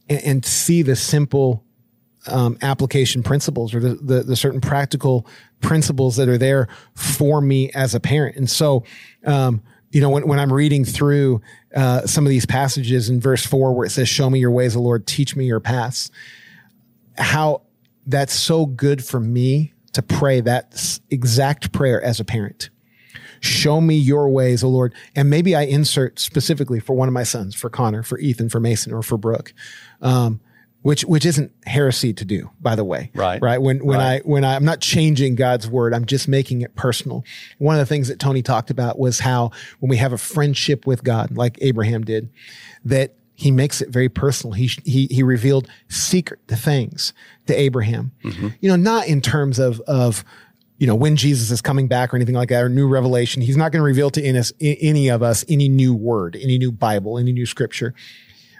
and, 0.09 0.23
and 0.23 0.45
see 0.45 0.81
the 0.81 0.95
simple, 0.95 1.63
um, 2.27 2.57
application 2.61 3.23
principles 3.23 3.73
or 3.73 3.79
the, 3.79 3.95
the, 3.95 4.23
the 4.23 4.35
certain 4.35 4.61
practical 4.61 5.25
principles 5.61 6.17
that 6.17 6.27
are 6.27 6.37
there 6.37 6.67
for 6.95 7.39
me 7.39 7.71
as 7.71 7.95
a 7.95 7.99
parent. 7.99 8.35
And 8.35 8.49
so, 8.49 8.83
um, 9.25 9.61
you 9.95 10.01
know, 10.01 10.09
when, 10.09 10.27
when 10.27 10.39
I'm 10.39 10.51
reading 10.51 10.83
through 10.83 11.39
uh, 11.73 12.05
some 12.05 12.25
of 12.25 12.29
these 12.29 12.45
passages 12.45 13.09
in 13.09 13.21
verse 13.21 13.45
four 13.45 13.73
where 13.73 13.85
it 13.85 13.91
says, 13.91 14.09
Show 14.09 14.29
me 14.29 14.39
your 14.39 14.51
ways, 14.51 14.75
O 14.75 14.81
Lord, 14.81 15.07
teach 15.07 15.37
me 15.37 15.45
your 15.45 15.61
paths, 15.61 16.11
how 17.17 17.61
that's 18.05 18.33
so 18.33 18.65
good 18.65 19.01
for 19.05 19.21
me 19.21 19.71
to 19.93 20.01
pray 20.01 20.41
that 20.41 20.99
exact 21.09 21.71
prayer 21.71 22.03
as 22.03 22.19
a 22.19 22.25
parent. 22.25 22.71
Show 23.39 23.79
me 23.79 23.95
your 23.95 24.27
ways, 24.27 24.65
O 24.65 24.67
Lord. 24.67 24.93
And 25.15 25.29
maybe 25.29 25.55
I 25.55 25.61
insert 25.61 26.19
specifically 26.19 26.81
for 26.81 26.93
one 26.93 27.07
of 27.07 27.13
my 27.13 27.23
sons, 27.23 27.55
for 27.55 27.69
Connor, 27.69 28.03
for 28.03 28.19
Ethan, 28.19 28.49
for 28.49 28.59
Mason, 28.59 28.91
or 28.91 29.01
for 29.01 29.17
Brooke. 29.17 29.53
Um, 30.01 30.41
which 30.85 31.03
which 31.05 31.25
isn't 31.25 31.51
heresy 31.65 32.13
to 32.13 32.23
do 32.23 32.51
by 32.61 32.75
the 32.75 32.83
way. 32.83 33.09
Right. 33.15 33.41
Right? 33.41 33.59
When 33.59 33.83
when 33.83 33.97
right. 33.97 34.21
i 34.23 34.27
when 34.27 34.43
I, 34.43 34.55
i'm 34.55 34.63
not 34.63 34.81
changing 34.81 35.33
god's 35.33 35.67
word 35.67 35.95
i'm 35.95 36.05
just 36.05 36.27
making 36.27 36.61
it 36.61 36.75
personal. 36.75 37.23
One 37.57 37.75
of 37.75 37.79
the 37.79 37.87
things 37.87 38.07
that 38.07 38.19
tony 38.19 38.43
talked 38.43 38.69
about 38.69 38.99
was 38.99 39.19
how 39.19 39.49
when 39.79 39.89
we 39.89 39.97
have 39.97 40.13
a 40.13 40.17
friendship 40.19 40.85
with 40.85 41.03
god 41.03 41.35
like 41.35 41.57
abraham 41.61 42.03
did 42.03 42.29
that 42.83 43.15
he 43.33 43.49
makes 43.49 43.81
it 43.81 43.89
very 43.89 44.09
personal. 44.09 44.53
He 44.53 44.69
he 44.85 45.07
he 45.09 45.23
revealed 45.23 45.67
secret 45.89 46.39
things 46.47 47.13
to 47.47 47.59
abraham. 47.59 48.11
Mm-hmm. 48.23 48.49
you 48.61 48.69
know 48.69 48.75
not 48.75 49.07
in 49.07 49.21
terms 49.21 49.57
of 49.57 49.81
of 49.87 50.23
you 50.77 50.85
know 50.85 50.93
when 50.93 51.15
jesus 51.15 51.49
is 51.49 51.61
coming 51.61 51.87
back 51.87 52.13
or 52.13 52.15
anything 52.15 52.35
like 52.35 52.49
that 52.49 52.63
or 52.63 52.69
new 52.69 52.87
revelation. 52.87 53.41
He's 53.41 53.57
not 53.57 53.71
going 53.71 53.79
to 53.79 53.85
reveal 53.85 54.11
to 54.11 54.37
us, 54.37 54.53
any 54.61 55.09
of 55.09 55.23
us 55.23 55.43
any 55.49 55.67
new 55.67 55.95
word 55.95 56.37
any 56.39 56.59
new 56.59 56.71
bible 56.71 57.17
any 57.17 57.31
new 57.31 57.47
scripture. 57.47 57.95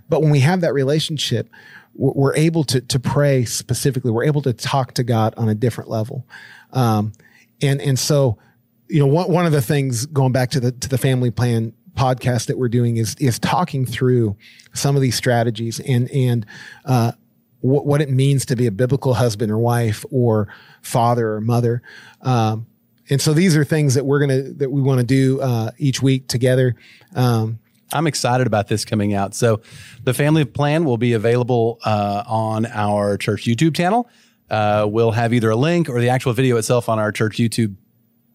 But 0.09 0.21
when 0.21 0.31
we 0.31 0.39
have 0.39 0.61
that 0.61 0.73
relationship 0.73 1.49
we're 1.95 2.35
able 2.35 2.63
to 2.65 2.81
to 2.81 2.99
pray 2.99 3.45
specifically. 3.45 4.11
We're 4.11 4.25
able 4.25 4.41
to 4.43 4.53
talk 4.53 4.93
to 4.93 5.03
God 5.03 5.33
on 5.37 5.49
a 5.49 5.55
different 5.55 5.89
level, 5.89 6.27
um, 6.73 7.13
and 7.61 7.81
and 7.81 7.97
so 7.97 8.37
you 8.87 8.99
know 8.99 9.07
one 9.07 9.31
one 9.31 9.45
of 9.45 9.51
the 9.51 9.61
things 9.61 10.05
going 10.05 10.31
back 10.31 10.51
to 10.51 10.59
the 10.59 10.71
to 10.71 10.89
the 10.89 10.97
family 10.97 11.31
plan 11.31 11.73
podcast 11.95 12.47
that 12.47 12.57
we're 12.57 12.69
doing 12.69 12.97
is 12.97 13.15
is 13.19 13.39
talking 13.39 13.85
through 13.85 14.35
some 14.73 14.95
of 14.95 15.01
these 15.01 15.15
strategies 15.15 15.79
and 15.79 16.09
and 16.11 16.45
uh, 16.85 17.13
what 17.61 17.85
what 17.85 18.01
it 18.01 18.09
means 18.09 18.45
to 18.45 18.55
be 18.55 18.67
a 18.67 18.71
biblical 18.71 19.13
husband 19.13 19.51
or 19.51 19.57
wife 19.57 20.05
or 20.11 20.47
father 20.81 21.33
or 21.33 21.41
mother. 21.41 21.81
Um, 22.21 22.67
and 23.09 23.21
so 23.21 23.33
these 23.33 23.55
are 23.55 23.63
things 23.63 23.93
that 23.93 24.05
we're 24.05 24.19
gonna 24.19 24.41
that 24.41 24.71
we 24.71 24.81
want 24.81 24.99
to 24.99 25.05
do 25.05 25.39
uh, 25.41 25.71
each 25.77 26.01
week 26.01 26.27
together. 26.27 26.75
Um, 27.15 27.59
I'm 27.93 28.07
excited 28.07 28.47
about 28.47 28.67
this 28.67 28.83
coming 28.85 29.13
out. 29.13 29.35
So, 29.35 29.61
the 30.03 30.13
family 30.13 30.45
plan 30.45 30.85
will 30.85 30.97
be 30.97 31.13
available 31.13 31.79
uh, 31.85 32.23
on 32.25 32.65
our 32.65 33.17
church 33.17 33.45
YouTube 33.45 33.75
channel. 33.75 34.09
Uh, 34.49 34.85
we'll 34.89 35.11
have 35.11 35.33
either 35.33 35.49
a 35.49 35.55
link 35.55 35.89
or 35.89 35.99
the 35.99 36.09
actual 36.09 36.33
video 36.33 36.57
itself 36.57 36.89
on 36.89 36.99
our 36.99 37.11
church 37.11 37.37
YouTube 37.37 37.75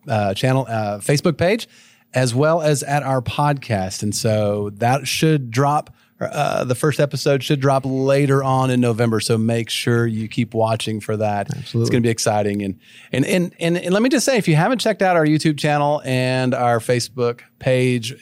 uh, 0.09 0.35
channel, 0.35 0.67
uh, 0.69 0.99
Facebook 0.99 1.39
page, 1.39 1.69
as 2.15 2.35
well 2.35 2.63
as 2.63 2.83
at 2.83 3.03
our 3.03 3.23
podcast. 3.23 4.03
And 4.03 4.15
so 4.15 4.71
that 4.75 5.07
should 5.07 5.51
drop. 5.51 5.95
Uh, 6.21 6.65
the 6.65 6.75
first 6.75 7.01
episode 7.01 7.43
should 7.43 7.61
drop 7.61 7.83
later 7.87 8.45
on 8.45 8.69
in 8.69 8.79
November, 8.79 9.21
so 9.21 9.39
make 9.39 9.71
sure 9.71 10.07
you 10.07 10.29
keep 10.29 10.53
watching 10.53 11.01
for 11.01 11.17
that. 11.17 11.47
Absolutely. 11.47 11.81
It's 11.81 11.91
going 11.91 12.03
to 12.03 12.07
be 12.07 12.11
exciting. 12.11 12.63
And, 12.63 12.79
and 13.11 13.25
and 13.25 13.55
and 13.59 13.79
and 13.79 13.95
let 13.95 14.03
me 14.03 14.11
just 14.11 14.27
say, 14.27 14.37
if 14.37 14.47
you 14.47 14.55
haven't 14.55 14.81
checked 14.81 15.01
out 15.01 15.17
our 15.17 15.25
YouTube 15.25 15.59
channel 15.59 16.03
and 16.05 16.53
our 16.53 16.79
Facebook 16.79 17.41
page, 17.59 18.15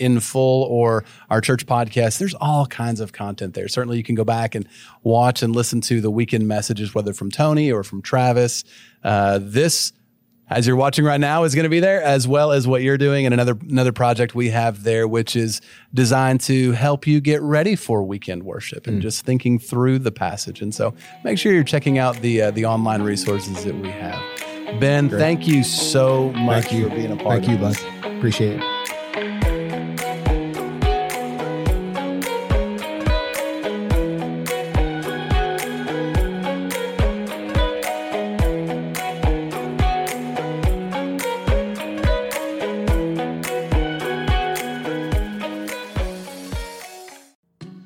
in 0.00 0.18
full 0.20 0.64
or 0.64 1.04
our 1.28 1.40
church 1.40 1.66
podcast, 1.66 2.18
there's 2.18 2.34
all 2.34 2.66
kinds 2.66 3.00
of 3.00 3.12
content 3.12 3.54
there. 3.54 3.68
Certainly, 3.68 3.98
you 3.98 4.02
can 4.02 4.14
go 4.14 4.24
back 4.24 4.54
and 4.54 4.66
watch 5.02 5.42
and 5.42 5.54
listen 5.54 5.80
to 5.82 6.00
the 6.00 6.10
weekend 6.10 6.48
messages, 6.48 6.94
whether 6.94 7.12
from 7.12 7.30
Tony 7.30 7.70
or 7.70 7.84
from 7.84 8.02
Travis. 8.02 8.64
Uh, 9.04 9.38
this, 9.40 9.92
as 10.48 10.66
you're 10.66 10.76
watching 10.76 11.04
right 11.04 11.20
now, 11.20 11.44
is 11.44 11.54
going 11.54 11.64
to 11.64 11.70
be 11.70 11.80
there, 11.80 12.02
as 12.02 12.26
well 12.26 12.52
as 12.52 12.66
what 12.66 12.82
you're 12.82 12.98
doing 12.98 13.26
and 13.26 13.34
another 13.34 13.56
another 13.68 13.92
project 13.92 14.34
we 14.34 14.50
have 14.50 14.82
there, 14.82 15.06
which 15.06 15.36
is 15.36 15.60
designed 15.94 16.40
to 16.42 16.72
help 16.72 17.06
you 17.06 17.20
get 17.20 17.42
ready 17.42 17.76
for 17.76 18.02
weekend 18.02 18.42
worship 18.42 18.86
and 18.86 18.98
mm. 18.98 19.02
just 19.02 19.24
thinking 19.24 19.58
through 19.58 19.98
the 19.98 20.12
passage. 20.12 20.62
And 20.62 20.74
so, 20.74 20.94
make 21.24 21.38
sure 21.38 21.52
you're 21.52 21.62
checking 21.62 21.98
out 21.98 22.16
the 22.16 22.42
uh, 22.42 22.50
the 22.50 22.64
online 22.64 23.02
resources 23.02 23.64
that 23.64 23.74
we 23.74 23.90
have. 23.90 24.20
Ben, 24.78 25.08
Great. 25.08 25.18
thank 25.18 25.48
you 25.48 25.64
so 25.64 26.30
much 26.32 26.66
thank 26.66 26.72
you. 26.72 26.88
for 26.88 26.94
being 26.94 27.12
a 27.12 27.16
part 27.16 27.44
thank 27.44 27.50
you, 27.50 27.58
Bud. 27.58 27.76
Appreciate 28.16 28.60
it. 28.60 29.49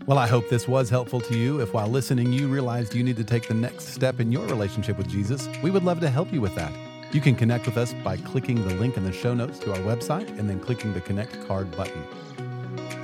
Well, 0.07 0.19
I 0.19 0.27
hope 0.27 0.51
this 0.51 0.69
was 0.69 0.91
helpful 0.91 1.19
to 1.23 1.35
you. 1.35 1.63
If 1.63 1.73
while 1.73 1.89
listening 1.89 2.31
you 2.31 2.47
realized 2.47 2.95
you 2.95 3.03
need 3.03 3.17
to 3.17 3.25
take 3.25 3.49
the 3.49 3.55
next 3.55 3.89
step 3.89 4.21
in 4.21 4.31
your 4.31 4.47
relationship 4.49 4.99
with 4.99 5.09
Jesus, 5.09 5.49
we 5.63 5.71
would 5.71 5.83
love 5.83 5.99
to 6.01 6.11
help 6.11 6.31
you 6.31 6.43
with 6.43 6.55
that. 6.57 6.75
You 7.11 7.23
can 7.23 7.35
connect 7.35 7.65
with 7.65 7.79
us 7.79 7.95
by 8.05 8.19
clicking 8.19 8.69
the 8.69 8.75
link 8.75 8.99
in 8.99 9.05
the 9.05 9.13
show 9.13 9.33
notes 9.33 9.59
to 9.61 9.73
our 9.73 9.79
website 9.79 10.29
and 10.39 10.47
then 10.47 10.61
clicking 10.61 10.93
the 10.93 11.01
Connect 11.01 11.47
card 11.49 11.75
button. 11.75 12.05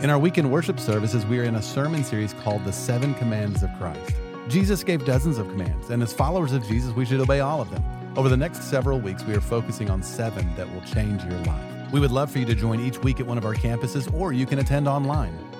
In 0.03 0.11
our 0.11 0.19
weekend 0.19 0.53
worship 0.53 0.79
services, 0.79 1.25
we 1.25 1.39
are 1.39 1.45
in 1.45 1.55
a 1.55 1.63
sermon 1.63 2.05
series 2.05 2.35
called 2.35 2.67
The 2.67 2.73
Seven 2.73 3.15
Commands 3.15 3.63
of 3.63 3.71
Christ. 3.79 4.15
Jesus 4.49 4.85
gave 4.85 5.07
dozens 5.07 5.39
of 5.39 5.49
commands, 5.49 5.89
and 5.89 6.03
as 6.03 6.13
followers 6.13 6.53
of 6.53 6.63
Jesus, 6.67 6.93
we 6.93 7.07
should 7.07 7.21
obey 7.21 7.41
all 7.41 7.63
of 7.63 7.71
them. 7.71 7.83
Over 8.15 8.29
the 8.29 8.37
next 8.37 8.65
several 8.65 9.01
weeks, 9.01 9.25
we 9.25 9.35
are 9.35 9.41
focusing 9.41 9.89
on 9.89 10.03
seven 10.03 10.55
that 10.57 10.71
will 10.71 10.83
change 10.83 11.25
your 11.25 11.41
life. 11.45 11.93
We 11.93 12.01
would 12.01 12.11
love 12.11 12.31
for 12.31 12.41
you 12.41 12.47
to 12.47 12.55
join 12.55 12.79
each 12.79 12.99
week 12.99 13.21
at 13.21 13.27
one 13.27 13.39
of 13.39 13.47
our 13.47 13.55
campuses, 13.55 14.13
or 14.13 14.35
you 14.35 14.45
can 14.45 14.59
attend 14.59 14.87
online. 14.87 15.50